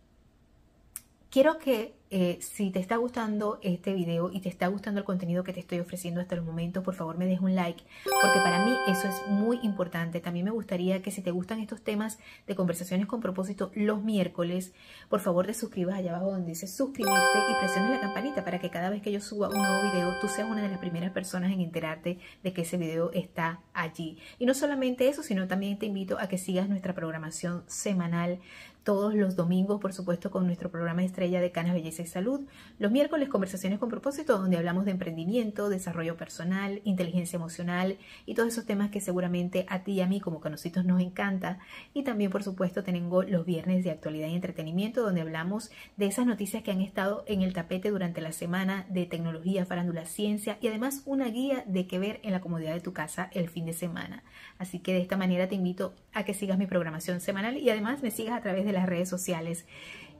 Quiero 1.30 1.58
que 1.58 1.94
eh, 2.10 2.38
si 2.40 2.70
te 2.70 2.78
está 2.78 2.96
gustando 2.96 3.58
este 3.60 3.92
video 3.92 4.30
y 4.32 4.40
te 4.40 4.48
está 4.48 4.66
gustando 4.68 4.98
el 4.98 5.04
contenido 5.04 5.44
que 5.44 5.52
te 5.52 5.60
estoy 5.60 5.78
ofreciendo 5.78 6.22
hasta 6.22 6.34
el 6.34 6.40
momento, 6.40 6.82
por 6.82 6.94
favor 6.94 7.18
me 7.18 7.26
dejes 7.26 7.42
un 7.42 7.54
like, 7.54 7.84
porque 8.04 8.38
para 8.38 8.64
mí 8.64 8.72
eso 8.86 9.08
es 9.08 9.28
muy 9.28 9.58
importante. 9.62 10.20
También 10.20 10.46
me 10.46 10.50
gustaría 10.50 11.02
que 11.02 11.10
si 11.10 11.20
te 11.20 11.30
gustan 11.30 11.60
estos 11.60 11.82
temas 11.82 12.18
de 12.46 12.54
conversaciones 12.54 13.06
con 13.06 13.20
propósito 13.20 13.70
los 13.74 14.02
miércoles, 14.02 14.72
por 15.10 15.20
favor 15.20 15.44
te 15.44 15.52
suscribas 15.52 15.96
allá 15.96 16.16
abajo 16.16 16.32
donde 16.32 16.48
dice 16.48 16.66
suscribirte 16.66 17.38
y 17.50 17.60
presiones 17.60 17.90
la 17.90 18.00
campanita 18.00 18.42
para 18.42 18.58
que 18.58 18.70
cada 18.70 18.88
vez 18.88 19.02
que 19.02 19.12
yo 19.12 19.20
suba 19.20 19.48
un 19.48 19.58
nuevo 19.58 19.92
video, 19.92 20.18
tú 20.22 20.28
seas 20.28 20.48
una 20.48 20.62
de 20.62 20.70
las 20.70 20.78
primeras 20.78 21.10
personas 21.10 21.52
en 21.52 21.60
enterarte 21.60 22.18
de 22.42 22.52
que 22.54 22.62
ese 22.62 22.78
video 22.78 23.12
está 23.12 23.60
allí. 23.74 24.16
Y 24.38 24.46
no 24.46 24.54
solamente 24.54 25.10
eso, 25.10 25.22
sino 25.22 25.46
también 25.46 25.78
te 25.78 25.84
invito 25.84 26.18
a 26.18 26.26
que 26.26 26.38
sigas 26.38 26.70
nuestra 26.70 26.94
programación 26.94 27.64
semanal 27.66 28.40
todos 28.88 29.14
los 29.14 29.36
domingos, 29.36 29.82
por 29.82 29.92
supuesto, 29.92 30.30
con 30.30 30.46
nuestro 30.46 30.70
programa 30.70 31.04
estrella 31.04 31.42
de 31.42 31.52
Canas 31.52 31.74
Belleza 31.74 32.00
y 32.00 32.06
Salud. 32.06 32.48
Los 32.78 32.90
miércoles, 32.90 33.28
conversaciones 33.28 33.78
con 33.78 33.90
propósito, 33.90 34.38
donde 34.38 34.56
hablamos 34.56 34.86
de 34.86 34.92
emprendimiento, 34.92 35.68
desarrollo 35.68 36.16
personal, 36.16 36.80
inteligencia 36.84 37.36
emocional 37.36 37.98
y 38.24 38.32
todos 38.32 38.48
esos 38.48 38.64
temas 38.64 38.88
que 38.88 39.02
seguramente 39.02 39.66
a 39.68 39.84
ti 39.84 39.92
y 39.92 40.00
a 40.00 40.06
mí 40.06 40.22
como 40.22 40.40
conocidos 40.40 40.86
nos 40.86 41.02
encanta. 41.02 41.58
Y 41.92 42.02
también, 42.02 42.30
por 42.30 42.42
supuesto, 42.42 42.82
tengo 42.82 43.24
los 43.24 43.44
viernes 43.44 43.84
de 43.84 43.90
actualidad 43.90 44.28
y 44.28 44.34
entretenimiento, 44.34 45.02
donde 45.02 45.20
hablamos 45.20 45.70
de 45.98 46.06
esas 46.06 46.24
noticias 46.24 46.62
que 46.62 46.70
han 46.70 46.80
estado 46.80 47.24
en 47.26 47.42
el 47.42 47.52
tapete 47.52 47.90
durante 47.90 48.22
la 48.22 48.32
semana 48.32 48.86
de 48.88 49.04
tecnología, 49.04 49.66
farándula, 49.66 50.06
ciencia 50.06 50.56
y 50.62 50.68
además 50.68 51.02
una 51.04 51.26
guía 51.26 51.62
de 51.66 51.86
qué 51.86 51.98
ver 51.98 52.20
en 52.22 52.32
la 52.32 52.40
comodidad 52.40 52.72
de 52.72 52.80
tu 52.80 52.94
casa 52.94 53.28
el 53.34 53.50
fin 53.50 53.66
de 53.66 53.74
semana. 53.74 54.22
Así 54.56 54.78
que 54.78 54.94
de 54.94 55.02
esta 55.02 55.18
manera 55.18 55.46
te 55.46 55.56
invito 55.56 55.94
a 56.14 56.24
que 56.24 56.32
sigas 56.32 56.56
mi 56.56 56.66
programación 56.66 57.20
semanal 57.20 57.58
y 57.58 57.68
además 57.68 58.02
me 58.02 58.10
sigas 58.10 58.34
a 58.34 58.40
través 58.40 58.64
de 58.64 58.77
las 58.78 58.88
redes 58.88 59.08
sociales, 59.08 59.66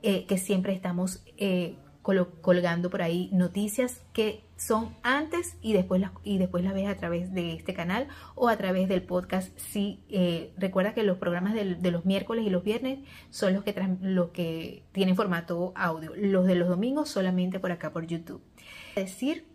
eh, 0.01 0.25
que 0.25 0.37
siempre 0.37 0.73
estamos 0.73 1.23
eh, 1.37 1.75
colgando 2.41 2.89
por 2.89 3.01
ahí 3.01 3.29
noticias 3.31 4.01
que 4.13 4.43
son 4.57 4.95
antes 5.03 5.57
y 5.61 5.73
después 5.73 6.01
las, 6.01 6.11
y 6.23 6.37
después 6.37 6.63
las 6.63 6.73
ves 6.73 6.87
a 6.87 6.95
través 6.95 7.33
de 7.33 7.53
este 7.53 7.73
canal 7.73 8.07
o 8.35 8.49
a 8.49 8.57
través 8.57 8.89
del 8.89 9.03
podcast. 9.03 9.57
Si 9.57 10.03
eh, 10.09 10.53
recuerda 10.57 10.93
que 10.93 11.03
los 11.03 11.17
programas 11.17 11.53
de, 11.53 11.91
los 11.91 12.05
miércoles 12.05 12.45
y 12.45 12.49
los 12.49 12.63
viernes 12.63 12.99
son 13.29 13.53
los 13.53 13.63
que, 13.63 13.75
los 14.01 14.29
que 14.29 14.83
tienen 14.91 15.15
formato 15.15 15.73
audio. 15.75 16.13
Los 16.15 16.45
de 16.45 16.55
los 16.55 16.67
domingos 16.67 17.09
solamente 17.09 17.59
por 17.59 17.71
acá 17.71 17.91
por 17.91 18.05
YouTube. 18.05 18.41
Decir 18.95 19.45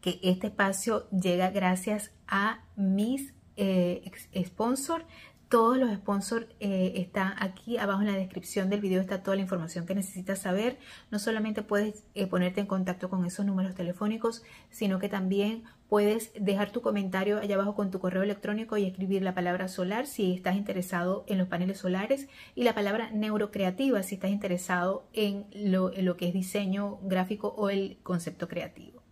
que 0.00 0.20
este 0.22 0.48
espacio 0.48 1.08
llega 1.10 1.50
gracias 1.50 2.12
a 2.26 2.64
mis 2.76 3.34
eh, 3.56 4.10
sponsor 4.44 5.04
todos 5.52 5.76
los 5.76 5.92
sponsors 5.92 6.46
eh, 6.60 6.94
están 6.96 7.34
aquí 7.38 7.76
abajo 7.76 8.00
en 8.00 8.06
la 8.06 8.16
descripción 8.16 8.70
del 8.70 8.80
video, 8.80 9.02
está 9.02 9.22
toda 9.22 9.36
la 9.36 9.42
información 9.42 9.84
que 9.84 9.94
necesitas 9.94 10.38
saber. 10.38 10.78
No 11.10 11.18
solamente 11.18 11.62
puedes 11.62 12.04
eh, 12.14 12.26
ponerte 12.26 12.62
en 12.62 12.66
contacto 12.66 13.10
con 13.10 13.26
esos 13.26 13.44
números 13.44 13.74
telefónicos, 13.74 14.42
sino 14.70 14.98
que 14.98 15.10
también 15.10 15.64
puedes 15.90 16.32
dejar 16.40 16.70
tu 16.70 16.80
comentario 16.80 17.36
allá 17.38 17.56
abajo 17.56 17.74
con 17.74 17.90
tu 17.90 18.00
correo 18.00 18.22
electrónico 18.22 18.78
y 18.78 18.86
escribir 18.86 19.20
la 19.20 19.34
palabra 19.34 19.68
solar 19.68 20.06
si 20.06 20.32
estás 20.32 20.56
interesado 20.56 21.26
en 21.28 21.36
los 21.36 21.48
paneles 21.48 21.76
solares 21.76 22.28
y 22.54 22.64
la 22.64 22.74
palabra 22.74 23.10
neurocreativa 23.10 24.02
si 24.02 24.14
estás 24.14 24.30
interesado 24.30 25.04
en 25.12 25.44
lo, 25.52 26.16
que 26.16 26.28
es 26.28 26.32
diseño 26.32 26.98
gráfico 27.02 27.48
o 27.48 27.68
el 27.68 27.98
concepto 28.02 28.48
creativo. 28.48 29.02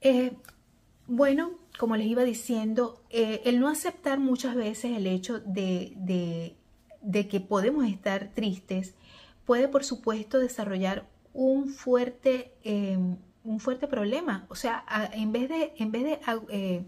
Eh, 0.00 0.32
bueno, 1.08 1.52
como 1.78 1.96
les 1.96 2.06
iba 2.06 2.24
diciendo, 2.24 3.02
eh, 3.10 3.42
el 3.44 3.60
no 3.60 3.68
aceptar 3.68 4.18
muchas 4.18 4.54
veces 4.54 4.96
el 4.96 5.06
hecho 5.06 5.40
de, 5.40 6.56
que 7.30 7.40
podemos 7.40 7.86
estar 7.86 8.30
tristes 8.34 8.94
puede, 9.44 9.68
por 9.68 9.84
supuesto, 9.84 10.38
desarrollar 10.38 11.06
un 11.32 11.68
fuerte, 11.68 12.52
em, 12.64 13.16
un 13.44 13.60
fuerte 13.60 13.86
problema. 13.86 14.46
O 14.48 14.54
sea, 14.54 14.84
en 15.12 15.32
vez 15.32 15.48
de, 15.48 15.72
en 15.76 15.92
vez 15.92 16.04
de 16.04 16.18
eh, 16.50 16.84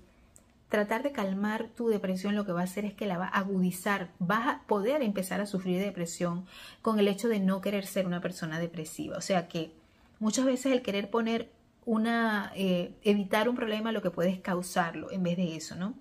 tratar 0.68 1.02
de 1.02 1.12
calmar 1.12 1.68
tu 1.76 1.88
depresión, 1.88 2.34
lo 2.34 2.44
que 2.44 2.52
va 2.52 2.62
a 2.62 2.64
hacer 2.64 2.84
es 2.84 2.94
que 2.94 3.06
la 3.06 3.18
va 3.18 3.26
a 3.26 3.38
agudizar. 3.38 4.10
Vas 4.18 4.48
a 4.48 4.62
poder 4.66 5.02
empezar 5.02 5.40
a 5.40 5.46
sufrir 5.46 5.80
depresión 5.80 6.46
con 6.82 6.98
el 6.98 7.08
hecho 7.08 7.28
de 7.28 7.40
no 7.40 7.60
querer 7.60 7.86
ser 7.86 8.06
una 8.06 8.20
persona 8.20 8.58
depresiva. 8.58 9.16
O 9.16 9.20
sea 9.20 9.48
que 9.48 9.72
muchas 10.18 10.44
veces 10.44 10.72
el 10.72 10.82
querer 10.82 11.10
poner 11.10 11.50
una, 11.88 12.52
eh, 12.54 12.92
evitar 13.02 13.48
un 13.48 13.56
problema 13.56 13.92
lo 13.92 14.02
que 14.02 14.10
puedes 14.10 14.38
causarlo 14.40 15.10
en 15.10 15.22
vez 15.22 15.38
de 15.38 15.56
eso, 15.56 15.74
¿no? 15.74 15.94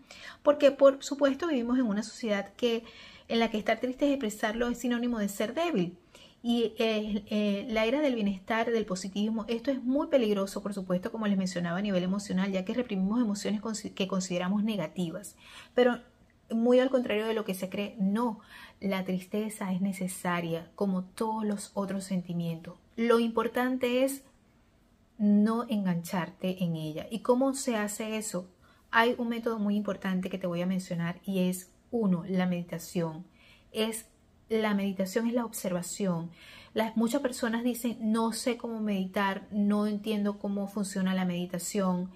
Porque 0.44 0.72
por 0.72 1.01
supuesto 1.01 1.48
vivimos 1.48 1.79
en 1.79 1.86
una 1.86 2.03
sociedad 2.03 2.51
que, 2.58 2.84
en 3.29 3.39
la 3.39 3.50
que 3.50 3.58
estar 3.58 3.79
triste 3.79 4.06
es 4.06 4.12
expresarlo 4.12 4.67
es 4.67 4.79
sinónimo 4.79 5.17
de 5.17 5.29
ser 5.29 5.53
débil. 5.53 5.98
Y 6.44 6.74
eh, 6.77 7.24
eh, 7.29 7.65
la 7.70 7.86
era 7.86 8.01
del 8.01 8.15
bienestar, 8.15 8.70
del 8.70 8.86
positivismo, 8.86 9.46
esto 9.48 9.72
es 9.72 9.82
muy 9.82 10.08
peligroso, 10.08 10.62
por 10.62 10.74
supuesto, 10.74 11.10
como 11.10 11.25
les 11.25 11.38
mencionaba 11.38 11.77
a 11.77 11.82
nivel 11.82 12.03
emocional, 12.03 12.51
ya 12.51 12.65
que 12.65 12.74
reprimimos 12.74 13.22
emociones 13.22 13.62
que 13.96 14.08
consideramos 14.10 14.65
negativas. 14.65 15.38
Pero 15.74 16.01
muy 16.51 16.82
al 16.82 16.89
contrario 16.89 17.27
de 17.27 17.34
lo 17.34 17.46
que 17.46 17.53
se 17.53 17.70
cree, 17.70 17.96
no, 17.98 18.41
la 18.82 19.06
tristeza 19.06 19.72
es 19.72 19.79
necesaria 19.79 20.70
como 20.75 21.03
todos 21.03 21.46
los 21.46 21.72
otros 21.75 22.03
sentimientos. 22.03 22.75
Lo 22.98 23.20
importante 23.20 24.03
es 24.03 24.24
no 25.17 25.65
engancharte 25.69 26.63
en 26.63 26.75
ella. 26.75 27.07
¿Y 27.09 27.19
cómo 27.19 27.53
se 27.53 27.75
hace 27.75 28.17
eso? 28.17 28.50
Hay 28.91 29.15
un 29.17 29.29
método 29.29 29.59
muy 29.59 29.75
importante 29.75 30.29
que 30.29 30.38
te 30.38 30.47
voy 30.47 30.62
a 30.62 30.67
mencionar 30.67 31.19
y 31.24 31.50
es 31.50 31.71
uno, 31.91 32.24
la 32.27 32.45
meditación. 32.45 33.25
Es 33.71 34.05
la 34.50 34.74
meditación 34.74 35.27
es 35.27 35.33
la 35.33 35.45
observación. 35.45 36.31
Las, 36.74 36.95
muchas 36.95 37.21
personas 37.21 37.63
dicen 37.63 37.97
no 38.00 38.31
sé 38.31 38.57
cómo 38.57 38.79
meditar, 38.79 39.47
no 39.51 39.88
entiendo 39.88 40.39
cómo 40.39 40.67
funciona 40.67 41.13
la 41.13 41.25
meditación. 41.25 42.12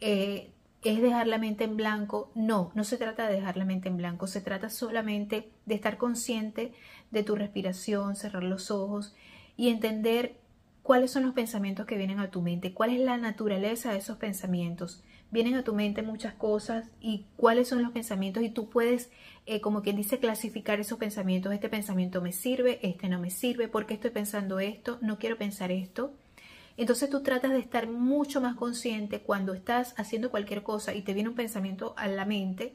Eh, 0.00 0.50
es 0.82 1.00
dejar 1.00 1.26
la 1.26 1.38
mente 1.38 1.64
en 1.64 1.76
blanco. 1.76 2.30
No, 2.34 2.70
no 2.74 2.84
se 2.84 2.96
trata 2.96 3.26
de 3.26 3.34
dejar 3.36 3.56
la 3.56 3.64
mente 3.64 3.88
en 3.88 3.96
blanco, 3.96 4.26
se 4.26 4.40
trata 4.40 4.70
solamente 4.70 5.50
de 5.66 5.74
estar 5.74 5.96
consciente 5.98 6.72
de 7.10 7.22
tu 7.22 7.36
respiración, 7.36 8.16
cerrar 8.16 8.44
los 8.44 8.70
ojos 8.70 9.14
y 9.56 9.68
entender 9.68 10.36
cuáles 10.84 11.10
son 11.10 11.22
los 11.22 11.32
pensamientos 11.32 11.86
que 11.86 11.96
vienen 11.96 12.20
a 12.20 12.30
tu 12.30 12.42
mente, 12.42 12.74
cuál 12.74 12.90
es 12.90 13.00
la 13.00 13.16
naturaleza 13.16 13.90
de 13.90 13.98
esos 13.98 14.18
pensamientos. 14.18 15.02
Vienen 15.30 15.54
a 15.54 15.64
tu 15.64 15.74
mente 15.74 16.02
muchas 16.02 16.34
cosas 16.34 16.90
y 17.00 17.24
cuáles 17.38 17.68
son 17.68 17.82
los 17.82 17.90
pensamientos 17.90 18.42
y 18.42 18.50
tú 18.50 18.68
puedes, 18.68 19.10
eh, 19.46 19.62
como 19.62 19.80
quien 19.80 19.96
dice, 19.96 20.18
clasificar 20.18 20.78
esos 20.80 20.98
pensamientos. 20.98 21.54
Este 21.54 21.70
pensamiento 21.70 22.20
me 22.20 22.32
sirve, 22.32 22.80
este 22.82 23.08
no 23.08 23.18
me 23.18 23.30
sirve, 23.30 23.66
¿por 23.66 23.86
qué 23.86 23.94
estoy 23.94 24.10
pensando 24.10 24.60
esto? 24.60 24.98
No 25.00 25.18
quiero 25.18 25.38
pensar 25.38 25.72
esto. 25.72 26.12
Entonces 26.76 27.08
tú 27.08 27.22
tratas 27.22 27.52
de 27.52 27.60
estar 27.60 27.88
mucho 27.88 28.42
más 28.42 28.54
consciente 28.54 29.20
cuando 29.20 29.54
estás 29.54 29.94
haciendo 29.96 30.30
cualquier 30.30 30.62
cosa 30.62 30.92
y 30.92 31.00
te 31.00 31.14
viene 31.14 31.30
un 31.30 31.34
pensamiento 31.34 31.94
a 31.96 32.08
la 32.08 32.26
mente, 32.26 32.74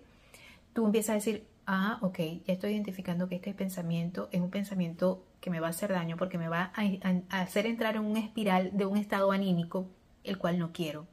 tú 0.73 0.83
empiezas 0.87 1.11
a 1.11 1.13
decir, 1.13 1.45
ah, 1.67 1.99
ok, 2.01 2.17
ya 2.47 2.53
estoy 2.53 2.71
identificando 2.71 3.29
que 3.29 3.35
este 3.35 3.53
pensamiento 3.53 4.29
es 4.31 4.41
un 4.41 4.49
pensamiento 4.49 5.23
que 5.39 5.49
me 5.49 5.59
va 5.59 5.67
a 5.67 5.71
hacer 5.71 5.91
daño 5.91 6.17
porque 6.17 6.37
me 6.37 6.49
va 6.49 6.71
a, 6.75 7.41
hacer 7.41 7.65
entrar 7.65 7.95
en 7.95 8.03
un 8.03 8.17
espiral 8.17 8.71
de 8.73 8.85
un 8.85 8.97
estado 8.97 9.31
anímico 9.31 9.87
el 10.23 10.37
cual 10.37 10.59
no 10.59 10.71
quiero. 10.71 11.07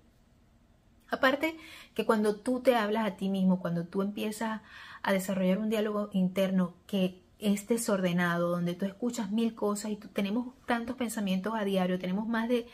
Aparte 1.10 1.56
que 1.94 2.04
cuando 2.04 2.36
tú 2.36 2.60
te 2.60 2.74
hablas 2.74 3.06
a 3.06 3.16
ti 3.16 3.28
mismo, 3.28 3.60
cuando 3.60 3.86
tú 3.86 4.02
empiezas 4.02 4.60
a 5.02 5.12
desarrollar 5.12 5.58
un 5.58 5.70
diálogo 5.70 6.10
interno 6.12 6.74
que 6.86 7.22
es 7.38 7.68
desordenado, 7.68 8.50
donde 8.50 8.74
tú 8.74 8.86
escuchas 8.86 9.30
mil 9.30 9.54
cosas 9.54 9.92
y 9.92 9.96
tenemos 9.96 10.48
tantos 10.66 10.96
pensamientos 10.96 11.54
a 11.54 11.64
diario, 11.64 11.98
tenemos 11.98 12.26
más 12.26 12.48
de 12.48 12.66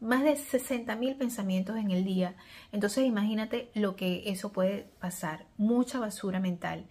más 0.00 0.24
de 0.24 0.36
60 0.36 0.94
mil 0.96 1.16
pensamientos 1.16 1.76
en 1.76 1.90
el 1.90 2.04
día. 2.04 2.36
Entonces 2.72 3.06
imagínate 3.06 3.70
lo 3.74 3.96
que 3.96 4.24
eso 4.26 4.52
puede 4.52 4.90
pasar, 5.00 5.46
mucha 5.56 5.98
basura 5.98 6.40
mental. 6.40 6.86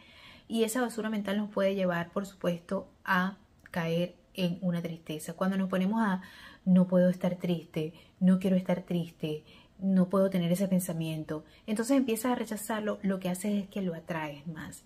Y 0.48 0.64
esa 0.64 0.82
basura 0.82 1.10
mental 1.10 1.38
nos 1.38 1.50
puede 1.50 1.76
llevar, 1.76 2.12
por 2.12 2.26
supuesto, 2.26 2.88
a 3.04 3.38
caer 3.76 4.16
en 4.36 4.58
una 4.62 4.82
tristeza. 4.82 5.34
Cuando 5.34 5.58
nos 5.58 5.68
ponemos 5.68 6.02
a 6.02 6.22
no 6.64 6.88
puedo 6.88 7.10
estar 7.10 7.36
triste, 7.36 7.94
no 8.22 8.40
quiero 8.40 8.56
estar 8.56 8.84
triste, 8.84 9.44
no 9.80 10.08
puedo 10.08 10.30
tener 10.30 10.50
ese 10.50 10.70
pensamiento, 10.70 11.44
entonces 11.68 11.98
empiezas 11.98 12.32
a 12.32 12.36
rechazarlo, 12.36 13.00
lo 13.02 13.20
que 13.20 13.28
haces 13.28 13.64
es 13.64 13.68
que 13.68 13.82
lo 13.82 13.94
atraes 13.94 14.48
más. 14.48 14.84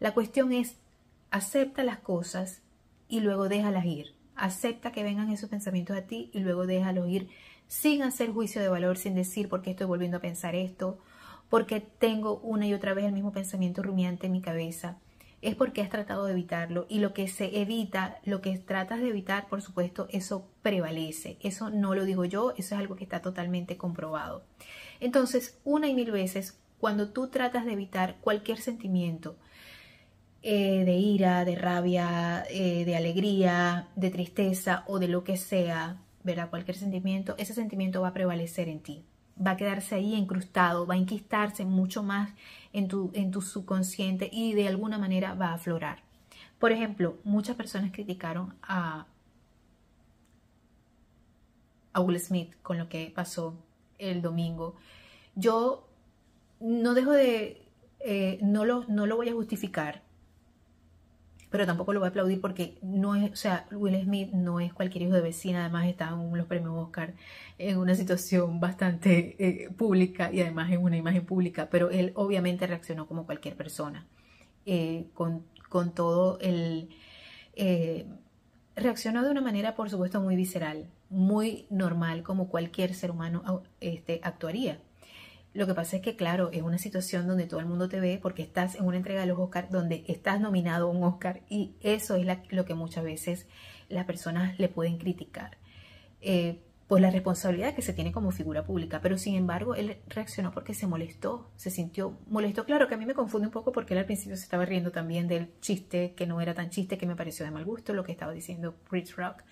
La 0.00 0.12
cuestión 0.12 0.52
es, 0.52 0.74
acepta 1.30 1.84
las 1.84 1.98
cosas 1.98 2.62
y 3.08 3.20
luego 3.20 3.48
déjalas 3.48 3.84
ir. 3.84 4.12
Acepta 4.34 4.90
que 4.90 5.04
vengan 5.04 5.30
esos 5.30 5.48
pensamientos 5.48 5.96
a 5.96 6.02
ti 6.02 6.28
y 6.32 6.40
luego 6.40 6.66
déjalos 6.66 7.08
ir 7.08 7.28
sin 7.68 8.02
hacer 8.02 8.32
juicio 8.32 8.60
de 8.60 8.68
valor, 8.68 8.98
sin 8.98 9.14
decir 9.14 9.48
por 9.48 9.62
qué 9.62 9.70
estoy 9.70 9.86
volviendo 9.86 10.16
a 10.16 10.20
pensar 10.20 10.56
esto, 10.56 10.98
porque 11.48 11.80
tengo 11.80 12.40
una 12.40 12.66
y 12.66 12.74
otra 12.74 12.92
vez 12.92 13.04
el 13.04 13.12
mismo 13.12 13.30
pensamiento 13.30 13.84
rumiante 13.84 14.26
en 14.26 14.32
mi 14.32 14.40
cabeza 14.40 14.98
es 15.42 15.56
porque 15.56 15.82
has 15.82 15.90
tratado 15.90 16.24
de 16.24 16.32
evitarlo 16.32 16.86
y 16.88 17.00
lo 17.00 17.12
que 17.12 17.26
se 17.26 17.60
evita, 17.60 18.18
lo 18.24 18.40
que 18.40 18.56
tratas 18.58 19.00
de 19.00 19.08
evitar, 19.08 19.48
por 19.48 19.60
supuesto, 19.60 20.06
eso 20.10 20.48
prevalece. 20.62 21.36
Eso 21.40 21.68
no 21.68 21.94
lo 21.94 22.04
digo 22.04 22.24
yo, 22.24 22.52
eso 22.52 22.74
es 22.74 22.80
algo 22.80 22.94
que 22.94 23.04
está 23.04 23.20
totalmente 23.20 23.76
comprobado. 23.76 24.44
Entonces, 25.00 25.58
una 25.64 25.88
y 25.88 25.94
mil 25.94 26.12
veces, 26.12 26.60
cuando 26.78 27.10
tú 27.10 27.26
tratas 27.26 27.66
de 27.66 27.72
evitar 27.72 28.16
cualquier 28.20 28.58
sentimiento, 28.58 29.36
eh, 30.44 30.84
de 30.84 30.94
ira, 30.94 31.44
de 31.44 31.56
rabia, 31.56 32.44
eh, 32.48 32.84
de 32.84 32.96
alegría, 32.96 33.88
de 33.96 34.10
tristeza 34.10 34.84
o 34.86 35.00
de 35.00 35.08
lo 35.08 35.24
que 35.24 35.36
sea, 35.36 36.00
¿verdad? 36.22 36.50
Cualquier 36.50 36.76
sentimiento, 36.76 37.34
ese 37.38 37.54
sentimiento 37.54 38.00
va 38.00 38.08
a 38.08 38.12
prevalecer 38.14 38.68
en 38.68 38.80
ti. 38.80 39.04
Va 39.44 39.52
a 39.52 39.56
quedarse 39.56 39.94
ahí 39.94 40.14
incrustado, 40.14 40.86
va 40.86 40.94
a 40.94 40.98
enquistarse 40.98 41.64
mucho 41.64 42.02
más 42.02 42.30
en 42.72 42.88
tu, 42.88 43.10
en 43.14 43.30
tu 43.30 43.40
subconsciente 43.40 44.28
y 44.32 44.54
de 44.54 44.68
alguna 44.68 44.98
manera 44.98 45.34
va 45.34 45.48
a 45.48 45.54
aflorar. 45.54 46.02
Por 46.58 46.72
ejemplo, 46.72 47.18
muchas 47.24 47.56
personas 47.56 47.90
criticaron 47.92 48.54
a, 48.62 49.06
a 51.92 52.00
Will 52.00 52.20
Smith 52.20 52.54
con 52.62 52.78
lo 52.78 52.88
que 52.88 53.12
pasó 53.14 53.54
el 53.98 54.22
domingo. 54.22 54.76
Yo 55.34 55.88
no 56.60 56.94
dejo 56.94 57.12
de, 57.12 57.66
eh, 58.00 58.38
no, 58.42 58.64
lo, 58.64 58.84
no 58.88 59.06
lo 59.06 59.16
voy 59.16 59.28
a 59.28 59.32
justificar, 59.32 60.02
pero 61.52 61.66
tampoco 61.66 61.92
lo 61.92 62.00
voy 62.00 62.06
a 62.06 62.10
aplaudir 62.10 62.40
porque 62.40 62.78
no 62.82 63.14
es, 63.14 63.30
o 63.30 63.36
sea, 63.36 63.66
Will 63.70 64.02
Smith 64.02 64.32
no 64.32 64.58
es 64.58 64.72
cualquier 64.72 65.04
hijo 65.04 65.14
de 65.14 65.20
vecina, 65.20 65.60
además 65.60 65.86
está 65.86 66.08
en 66.08 66.36
los 66.36 66.46
premios 66.46 66.74
Oscar 66.74 67.14
en 67.58 67.78
una 67.78 67.94
situación 67.94 68.58
bastante 68.58 69.36
eh, 69.38 69.70
pública 69.70 70.32
y 70.32 70.40
además 70.40 70.72
en 70.72 70.82
una 70.82 70.96
imagen 70.96 71.24
pública, 71.24 71.68
pero 71.70 71.90
él 71.90 72.12
obviamente 72.16 72.66
reaccionó 72.66 73.06
como 73.06 73.26
cualquier 73.26 73.54
persona, 73.54 74.06
eh, 74.66 75.06
con, 75.14 75.44
con, 75.68 75.94
todo 75.94 76.38
el... 76.40 76.88
reaccionó 78.74 79.22
de 79.22 79.30
una 79.30 79.42
manera, 79.42 79.76
por 79.76 79.90
supuesto, 79.90 80.20
muy 80.20 80.34
visceral, 80.36 80.86
muy 81.10 81.66
normal, 81.70 82.22
como 82.22 82.48
cualquier 82.48 82.94
ser 82.94 83.10
humano 83.10 83.62
este, 83.80 84.20
actuaría. 84.24 84.78
Lo 85.54 85.66
que 85.66 85.74
pasa 85.74 85.96
es 85.96 86.02
que, 86.02 86.16
claro, 86.16 86.50
es 86.52 86.62
una 86.62 86.78
situación 86.78 87.26
donde 87.26 87.46
todo 87.46 87.60
el 87.60 87.66
mundo 87.66 87.88
te 87.88 88.00
ve 88.00 88.18
porque 88.20 88.42
estás 88.42 88.74
en 88.74 88.86
una 88.86 88.96
entrega 88.96 89.20
de 89.20 89.26
los 89.26 89.38
Oscars 89.38 89.70
donde 89.70 90.04
estás 90.08 90.40
nominado 90.40 90.86
a 90.86 90.90
un 90.90 91.02
Oscar 91.02 91.42
y 91.48 91.74
eso 91.80 92.16
es 92.16 92.26
lo 92.50 92.64
que 92.64 92.74
muchas 92.74 93.04
veces 93.04 93.46
las 93.88 94.06
personas 94.06 94.58
le 94.58 94.68
pueden 94.68 94.96
criticar. 94.96 95.58
Eh, 96.22 96.60
pues 96.92 97.00
la 97.00 97.10
responsabilidad 97.10 97.74
que 97.74 97.80
se 97.80 97.94
tiene 97.94 98.12
como 98.12 98.32
figura 98.32 98.64
pública, 98.64 99.00
pero 99.00 99.16
sin 99.16 99.34
embargo 99.34 99.74
él 99.74 99.96
reaccionó 100.08 100.52
porque 100.52 100.74
se 100.74 100.86
molestó, 100.86 101.50
se 101.56 101.70
sintió 101.70 102.18
molesto. 102.26 102.66
Claro 102.66 102.86
que 102.86 102.94
a 102.94 102.98
mí 102.98 103.06
me 103.06 103.14
confunde 103.14 103.46
un 103.46 103.52
poco 103.52 103.72
porque 103.72 103.94
él 103.94 104.00
al 104.00 104.04
principio 104.04 104.36
se 104.36 104.42
estaba 104.42 104.66
riendo 104.66 104.90
también 104.90 105.26
del 105.26 105.58
chiste 105.60 106.12
que 106.14 106.26
no 106.26 106.40
era 106.42 106.52
tan 106.52 106.68
chiste 106.68 106.98
que 106.98 107.06
me 107.06 107.16
pareció 107.16 107.46
de 107.46 107.50
mal 107.50 107.64
gusto 107.64 107.94
lo 107.94 108.04
que 108.04 108.12
estaba 108.12 108.32
diciendo 108.32 108.74
Chris 108.90 109.16
Rock. 109.16 109.42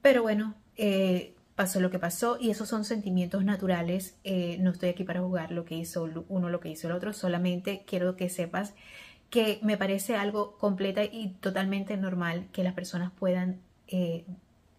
Pero 0.00 0.22
bueno, 0.22 0.54
eh, 0.76 1.33
pasó 1.54 1.80
lo 1.80 1.90
que 1.90 1.98
pasó 1.98 2.36
y 2.40 2.50
esos 2.50 2.68
son 2.68 2.84
sentimientos 2.84 3.44
naturales. 3.44 4.16
Eh, 4.24 4.58
no 4.60 4.70
estoy 4.70 4.88
aquí 4.88 5.04
para 5.04 5.20
jugar 5.20 5.52
lo 5.52 5.64
que 5.64 5.76
hizo 5.76 6.08
uno, 6.28 6.48
lo 6.48 6.60
que 6.60 6.70
hizo 6.70 6.88
el 6.88 6.94
otro, 6.94 7.12
solamente 7.12 7.84
quiero 7.86 8.16
que 8.16 8.28
sepas 8.28 8.74
que 9.30 9.58
me 9.62 9.76
parece 9.76 10.16
algo 10.16 10.56
completa 10.58 11.04
y 11.04 11.34
totalmente 11.40 11.96
normal 11.96 12.46
que 12.52 12.62
las 12.62 12.74
personas 12.74 13.10
puedan 13.12 13.60
eh, 13.88 14.24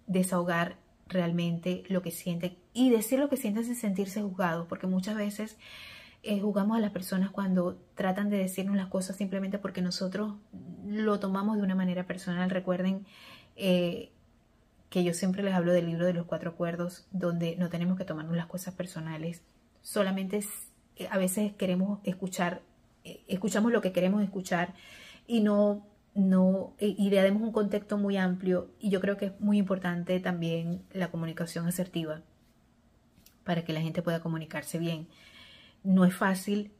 desahogar 0.08 0.78
realmente 1.08 1.84
lo 1.88 2.02
que 2.02 2.12
sienten 2.12 2.58
y 2.74 2.90
decir 2.90 3.20
lo 3.20 3.30
que 3.30 3.38
sienten 3.38 3.66
sin 3.66 3.76
sentirse 3.76 4.22
juzgados, 4.22 4.68
porque 4.68 4.88
muchas 4.88 5.16
veces 5.16 5.58
eh, 6.24 6.40
jugamos 6.40 6.78
a 6.78 6.80
las 6.80 6.92
personas 6.92 7.32
cuando 7.32 7.78
tratan 7.96 8.30
de 8.30 8.38
decirnos 8.38 8.76
las 8.76 8.88
cosas 8.88 9.16
simplemente 9.16 9.60
porque 9.60 9.82
nosotros 9.82 10.36
lo 10.86 11.20
tomamos 11.20 11.58
de 11.58 11.64
una 11.64 11.76
manera 11.76 12.08
personal. 12.08 12.50
Recuerden 12.50 13.06
que 14.96 15.04
yo 15.04 15.14
siempre 15.14 15.44
les 15.44 15.54
hablo 15.54 15.74
del 15.74 15.88
libro 15.88 16.06
de 16.06 16.14
los 16.14 16.26
cuatro 16.26 16.52
acuerdos, 16.52 17.06
donde 17.12 17.58
no 17.58 17.68
tenemos 17.68 17.98
que 17.98 18.06
tomarnos 18.06 18.38
las 18.38 18.46
cosas 18.46 18.74
personales, 18.76 19.44
solamente 19.82 20.40
eh, 20.96 21.10
a 21.12 21.18
veces 21.18 21.52
queremos 21.52 22.00
escuchar, 22.06 22.62
eh, 23.04 23.26
escuchamos 23.28 23.74
lo 23.74 23.82
que 23.82 23.92
queremos 23.92 24.24
escuchar 24.24 24.74
y 25.28 25.42
no, 25.42 25.86
no, 26.14 26.78
y 26.80 27.10
le 27.10 27.22
damos 27.22 27.42
un 27.42 27.52
contexto 27.52 27.98
muy 27.98 28.16
amplio 28.16 28.72
y 28.80 28.90
yo 28.90 29.02
creo 29.02 29.18
que 29.18 29.26
es 29.26 29.40
muy 29.42 29.58
importante 29.58 30.18
también 30.22 30.86
la 30.94 31.12
comunicación 31.12 31.68
asertiva 31.68 32.22
para 33.44 33.66
que 33.66 33.74
la 33.74 33.82
gente 33.82 34.02
pueda 34.02 34.22
comunicarse 34.22 34.80
bien. 34.80 35.10
No 35.84 36.06
es 36.06 36.16
fácil, 36.16 36.72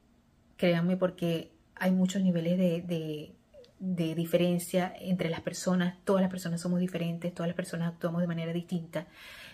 créanme, 0.56 0.96
porque 0.96 1.52
hay 1.76 1.92
muchos 1.92 2.22
niveles 2.24 2.58
de 2.58 2.82
de 2.82 3.35
diferencia 3.80 4.94
entre 5.00 5.30
las 5.30 5.42
personas, 5.42 5.96
todas 6.06 6.22
las 6.22 6.32
personas 6.32 6.62
somos 6.62 6.80
diferentes, 6.80 7.34
todas 7.34 7.48
las 7.48 7.56
personas 7.56 7.90
actuamos 7.90 8.22
de 8.22 8.28
manera 8.28 8.54
distinta. 8.54 9.08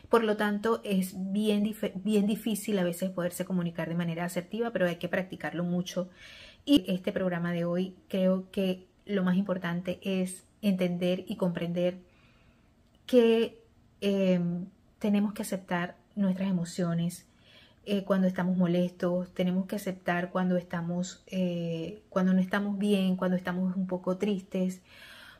Por 0.09 0.23
lo 0.23 0.37
tanto, 0.37 0.81
es 0.83 1.13
bien, 1.31 1.73
bien 1.95 2.27
difícil 2.27 2.77
a 2.79 2.83
veces 2.83 3.09
poderse 3.09 3.45
comunicar 3.45 3.89
de 3.89 3.95
manera 3.95 4.25
asertiva, 4.25 4.71
pero 4.71 4.87
hay 4.87 4.97
que 4.97 5.09
practicarlo 5.09 5.63
mucho. 5.63 6.09
Y 6.65 6.83
este 6.87 7.11
programa 7.11 7.53
de 7.53 7.65
hoy 7.65 7.95
creo 8.07 8.49
que 8.51 8.85
lo 9.05 9.23
más 9.23 9.37
importante 9.37 9.99
es 10.03 10.43
entender 10.61 11.25
y 11.27 11.35
comprender 11.35 11.97
que 13.05 13.59
em, 14.01 14.67
tenemos 14.99 15.33
que 15.33 15.41
aceptar 15.41 15.95
nuestras 16.15 16.49
emociones, 16.49 17.25
eh, 17.83 18.03
cuando 18.03 18.27
estamos 18.27 18.57
molestos, 18.57 19.33
tenemos 19.33 19.65
que 19.65 19.75
aceptar 19.75 20.29
cuando 20.29 20.55
estamos, 20.55 21.23
eh, 21.27 22.03
cuando 22.09 22.31
no 22.33 22.39
estamos 22.39 22.77
bien, 22.77 23.15
cuando 23.15 23.35
estamos 23.35 23.75
un 23.75 23.87
poco 23.87 24.17
tristes, 24.17 24.81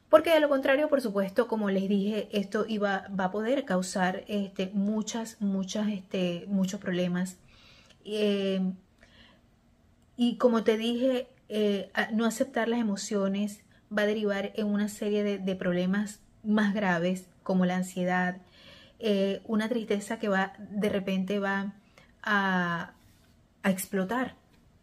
porque 0.10 0.32
de 0.32 0.40
lo 0.40 0.50
contrario, 0.50 0.90
por 0.90 1.02
supuesto, 1.02 1.48
como 1.48 1.70
les 1.70 1.88
dije, 1.88 2.30
esto 2.32 2.66
iba, 2.68 3.08
va 3.18 3.26
a 3.26 3.32
poder 3.32 3.64
causar 3.66 4.24
este, 4.28 4.72
muchas, 4.74 5.40
muchas, 5.40 5.90
este, 5.90 6.46
muchos 6.48 6.80
problemas. 6.82 7.38
Eh, 8.06 8.74
y 10.18 10.38
como 10.38 10.64
te 10.64 10.78
dije, 10.78 11.28
no 12.14 12.26
aceptar 12.26 12.68
las 12.68 12.80
emociones 12.80 13.62
va 13.96 14.04
a 14.04 14.06
derivar 14.06 14.52
en 14.56 14.68
una 14.68 14.90
serie 14.90 15.24
de, 15.24 15.38
de 15.38 15.56
problemas 15.56 16.22
más 16.44 16.74
graves, 16.74 17.28
como 17.44 17.66
la 17.66 17.78
ansiedad, 17.78 18.38
una 19.46 19.70
tristeza 19.70 20.20
que 20.20 20.30
va, 20.30 20.54
de 20.60 20.90
repente 20.90 21.40
va 21.40 21.74
a, 22.24 22.94
explotar 23.64 24.36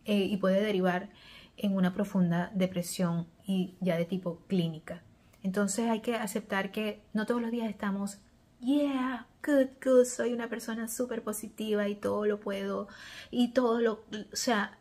eh, 0.04 0.16
y 0.16 0.36
puede 0.36 0.60
derivar 0.60 1.08
en 1.56 1.74
una 1.74 1.92
profunda 1.92 2.52
depresión 2.54 3.26
y 3.44 3.74
ya 3.80 3.96
de 3.96 4.04
tipo 4.04 4.38
clínica. 4.46 5.02
Entonces 5.42 5.88
hay 5.90 6.00
que 6.00 6.14
aceptar 6.14 6.70
que 6.70 7.00
no 7.12 7.26
todos 7.26 7.42
los 7.42 7.50
días 7.50 7.68
estamos, 7.68 8.18
yeah, 8.60 9.26
good, 9.44 9.68
good, 9.84 10.04
soy 10.04 10.32
una 10.32 10.48
persona 10.48 10.86
súper 10.86 11.22
positiva 11.22 11.88
y 11.88 11.96
todo 11.96 12.24
lo 12.26 12.38
puedo 12.38 12.86
y 13.32 13.48
todo 13.48 13.80
lo, 13.80 14.04
o 14.32 14.36
sea, 14.36 14.78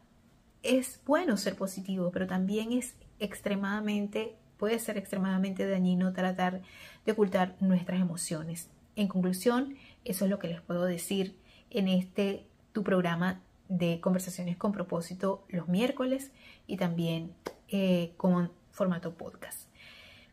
es 0.64 1.00
bueno 1.06 1.38
ser 1.38 1.56
positivo, 1.56 2.12
pero 2.12 2.28
también 2.28 2.72
es 2.72 2.96
extremadamente, 3.20 4.36
puede 4.58 4.80
ser 4.80 4.98
extremadamente 4.98 5.68
dañino 5.68 6.14
tratar 6.14 6.62
de 7.06 7.12
ocultar 7.12 7.56
nuestras 7.60 8.02
emociones. 8.02 8.70
En 8.96 9.08
conclusión, 9.08 9.76
eso 10.06 10.26
es 10.26 10.32
lo 10.32 10.40
que 10.40 10.48
les 10.48 10.62
puedo 10.62 10.86
decir 10.86 11.36
en 11.72 11.88
este 11.88 12.46
tu 12.72 12.84
programa 12.84 13.42
de 13.70 14.00
conversaciones 14.00 14.58
con 14.58 14.72
propósito 14.72 15.44
los 15.50 15.68
miércoles 15.68 16.32
y 16.68 16.78
también 16.78 17.34
eh, 17.70 18.14
como 18.18 18.50
formato 18.72 19.14
podcast. 19.14 19.68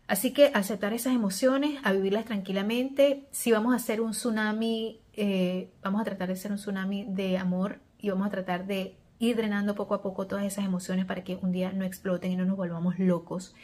Así 0.06 0.32
que 0.32 0.50
aceptar 0.54 0.92
esas 0.92 1.14
emociones, 1.14 1.80
a 1.82 1.92
vivirlas 1.92 2.26
tranquilamente. 2.26 3.24
Si 3.30 3.52
vamos 3.52 3.72
a 3.72 3.76
hacer 3.76 4.00
un 4.02 4.10
tsunami, 4.10 5.00
eh, 5.14 5.70
vamos 5.82 6.02
a 6.02 6.04
tratar 6.04 6.28
de 6.28 6.34
hacer 6.34 6.52
un 6.52 6.58
tsunami 6.58 7.04
de 7.08 7.38
amor 7.38 7.80
y 7.98 8.10
vamos 8.10 8.26
a 8.26 8.30
tratar 8.30 8.66
de 8.66 8.96
ir 9.18 9.36
drenando 9.36 9.74
poco 9.74 9.94
a 9.94 10.02
poco 10.02 10.26
todas 10.26 10.44
esas 10.44 10.66
emociones 10.66 11.06
para 11.06 11.24
que 11.24 11.36
un 11.36 11.52
día 11.52 11.72
no 11.72 11.84
exploten 11.84 12.32
y 12.32 12.36
no 12.36 12.44
nos 12.44 12.56
volvamos 12.56 12.98
locos. 12.98 13.54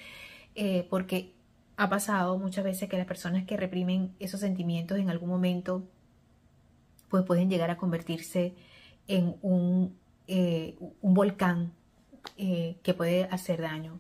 Eh, 0.55 0.87
porque 0.89 1.35
ha 1.77 1.89
pasado 1.91 2.39
muchas 2.39 2.65
veces 2.65 2.89
que 2.89 2.97
las 2.97 3.07
personas 3.07 3.45
que 3.45 3.57
reprimen 3.57 4.15
esos 4.19 4.41
sentimientos 4.41 4.99
en 4.99 5.11
algún 5.11 5.29
momento 5.29 5.85
pues 7.11 7.25
pueden 7.25 7.51
llegar 7.51 7.71
a 7.71 7.77
convertirse 7.77 8.55
en 9.09 9.37
un, 9.43 9.99
eh, 10.29 10.77
un 11.03 11.15
volcán 11.15 11.73
eh, 12.39 12.77
que 12.83 12.95
puede 12.95 13.25
hacer 13.25 13.61
daño. 13.61 13.99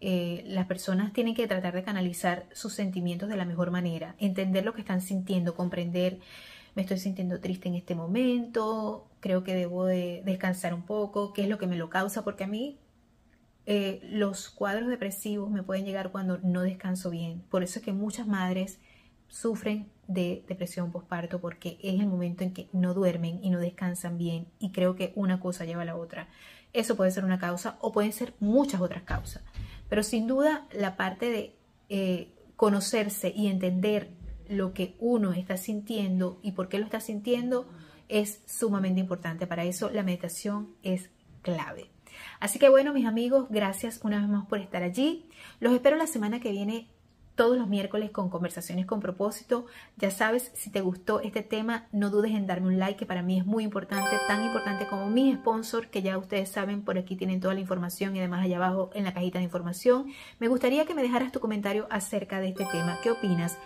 Eh, 0.00 0.44
las 0.46 0.66
personas 0.66 1.12
tienen 1.12 1.34
que 1.34 1.46
tratar 1.46 1.74
de 1.74 1.82
canalizar 1.82 2.46
sus 2.52 2.74
sentimientos 2.74 3.28
de 3.28 3.36
la 3.36 3.44
mejor 3.44 3.70
manera, 3.70 4.14
entender 4.18 4.64
lo 4.64 4.74
que 4.74 4.80
están 4.80 5.00
sintiendo, 5.00 5.54
comprender, 5.54 6.18
me 6.74 6.82
estoy 6.82 6.98
sintiendo 6.98 7.40
triste 7.40 7.68
en 7.68 7.74
este 7.74 7.94
momento, 7.94 9.08
creo 9.20 9.42
que 9.42 9.54
debo 9.54 9.86
de 9.86 10.22
descansar 10.24 10.74
un 10.74 10.82
poco, 10.82 11.32
qué 11.32 11.42
es 11.42 11.48
lo 11.48 11.58
que 11.58 11.66
me 11.66 11.76
lo 11.76 11.90
causa, 11.90 12.22
porque 12.22 12.44
a 12.44 12.48
mí 12.48 12.78
los 14.10 14.48
cuadros 14.48 14.88
depresivos 14.88 15.50
me 15.50 15.62
pueden 15.62 15.84
llegar 15.84 16.10
cuando 16.10 16.38
no 16.38 16.62
descanso 16.62 17.10
bien. 17.10 17.42
Por 17.50 17.62
eso 17.62 17.80
es 17.80 17.84
que 17.84 17.92
muchas 17.92 18.26
madres 18.26 18.78
sufren 19.28 19.90
de 20.08 20.42
depresión 20.48 20.90
postparto 20.90 21.40
porque 21.40 21.78
es 21.82 22.00
el 22.00 22.06
momento 22.06 22.42
en 22.42 22.52
que 22.52 22.68
no 22.72 22.94
duermen 22.94 23.38
y 23.42 23.50
no 23.50 23.60
descansan 23.60 24.18
bien 24.18 24.48
y 24.58 24.72
creo 24.72 24.96
que 24.96 25.12
una 25.14 25.38
cosa 25.38 25.64
lleva 25.64 25.82
a 25.82 25.84
la 25.84 25.96
otra. 25.96 26.28
Eso 26.72 26.96
puede 26.96 27.10
ser 27.10 27.24
una 27.24 27.38
causa 27.38 27.76
o 27.80 27.92
pueden 27.92 28.12
ser 28.12 28.34
muchas 28.40 28.80
otras 28.80 29.02
causas. 29.02 29.42
Pero 29.88 30.02
sin 30.02 30.26
duda 30.26 30.66
la 30.72 30.96
parte 30.96 31.30
de 31.30 31.54
eh, 31.88 32.34
conocerse 32.56 33.32
y 33.34 33.46
entender 33.46 34.10
lo 34.48 34.72
que 34.72 34.96
uno 34.98 35.32
está 35.32 35.58
sintiendo 35.58 36.40
y 36.42 36.52
por 36.52 36.68
qué 36.68 36.78
lo 36.78 36.84
está 36.84 37.00
sintiendo 37.00 37.68
es 38.08 38.40
sumamente 38.46 39.00
importante. 39.00 39.46
Para 39.46 39.64
eso 39.64 39.90
la 39.90 40.02
meditación 40.02 40.74
es 40.82 41.10
clave. 41.42 41.90
Así 42.40 42.58
que 42.58 42.70
bueno, 42.70 42.94
mis 42.94 43.06
amigos, 43.06 43.46
gracias 43.50 44.00
una 44.02 44.20
vez 44.20 44.28
más 44.28 44.46
por 44.46 44.58
estar 44.58 44.82
allí. 44.82 45.28
Los 45.60 45.74
espero 45.74 45.96
la 45.96 46.06
semana 46.06 46.40
que 46.40 46.50
viene 46.50 46.88
todos 47.38 47.56
los 47.56 47.68
miércoles 47.68 48.10
con 48.10 48.30
conversaciones 48.30 48.84
con 48.84 48.98
propósito. 48.98 49.66
Ya 49.96 50.10
sabes, 50.10 50.50
si 50.54 50.70
te 50.70 50.80
gustó 50.80 51.20
este 51.20 51.42
tema, 51.42 51.86
no 51.92 52.10
dudes 52.10 52.32
en 52.32 52.48
darme 52.48 52.66
un 52.66 52.80
like, 52.80 52.98
que 52.98 53.06
para 53.06 53.22
mí 53.22 53.38
es 53.38 53.46
muy 53.46 53.62
importante, 53.62 54.10
tan 54.26 54.44
importante 54.44 54.88
como 54.88 55.08
mi 55.08 55.32
sponsor, 55.34 55.86
que 55.86 56.02
ya 56.02 56.18
ustedes 56.18 56.48
saben, 56.48 56.82
por 56.82 56.98
aquí 56.98 57.14
tienen 57.14 57.40
toda 57.40 57.54
la 57.54 57.60
información 57.60 58.16
y 58.16 58.18
además 58.18 58.44
allá 58.44 58.56
abajo 58.56 58.90
en 58.92 59.04
la 59.04 59.14
cajita 59.14 59.38
de 59.38 59.44
información. 59.44 60.06
Me 60.40 60.48
gustaría 60.48 60.84
que 60.84 60.96
me 60.96 61.02
dejaras 61.02 61.30
tu 61.30 61.38
comentario 61.38 61.86
acerca 61.90 62.40
de 62.40 62.48
este 62.48 62.64
tema. 62.72 62.98
¿Qué 63.04 63.12
opinas? 63.12 63.56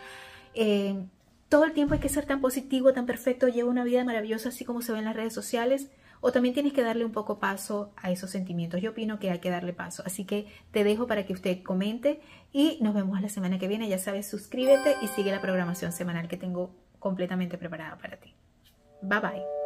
Eh, 0.52 1.06
todo 1.48 1.64
el 1.64 1.72
tiempo 1.72 1.94
hay 1.94 2.00
que 2.00 2.10
ser 2.10 2.26
tan 2.26 2.42
positivo, 2.42 2.92
tan 2.92 3.06
perfecto, 3.06 3.48
lleva 3.48 3.70
una 3.70 3.84
vida 3.84 4.04
maravillosa 4.04 4.50
así 4.50 4.66
como 4.66 4.82
se 4.82 4.92
ve 4.92 4.98
en 4.98 5.06
las 5.06 5.16
redes 5.16 5.32
sociales 5.32 5.88
o 6.22 6.32
también 6.32 6.54
tienes 6.54 6.72
que 6.72 6.82
darle 6.82 7.04
un 7.04 7.12
poco 7.12 7.38
paso 7.38 7.92
a 7.96 8.10
esos 8.10 8.30
sentimientos. 8.30 8.80
Yo 8.80 8.92
opino 8.92 9.18
que 9.18 9.30
hay 9.30 9.40
que 9.40 9.50
darle 9.50 9.72
paso. 9.72 10.04
Así 10.06 10.24
que 10.24 10.46
te 10.70 10.84
dejo 10.84 11.06
para 11.06 11.26
que 11.26 11.32
usted 11.32 11.62
comente 11.62 12.20
y 12.52 12.78
nos 12.80 12.94
vemos 12.94 13.20
la 13.20 13.28
semana 13.28 13.58
que 13.58 13.68
viene. 13.68 13.88
Ya 13.88 13.98
sabes, 13.98 14.30
suscríbete 14.30 14.94
y 15.02 15.08
sigue 15.08 15.32
la 15.32 15.40
programación 15.40 15.92
semanal 15.92 16.28
que 16.28 16.36
tengo 16.36 16.70
completamente 17.00 17.58
preparada 17.58 17.98
para 17.98 18.16
ti. 18.16 18.34
Bye 19.02 19.20
bye. 19.20 19.61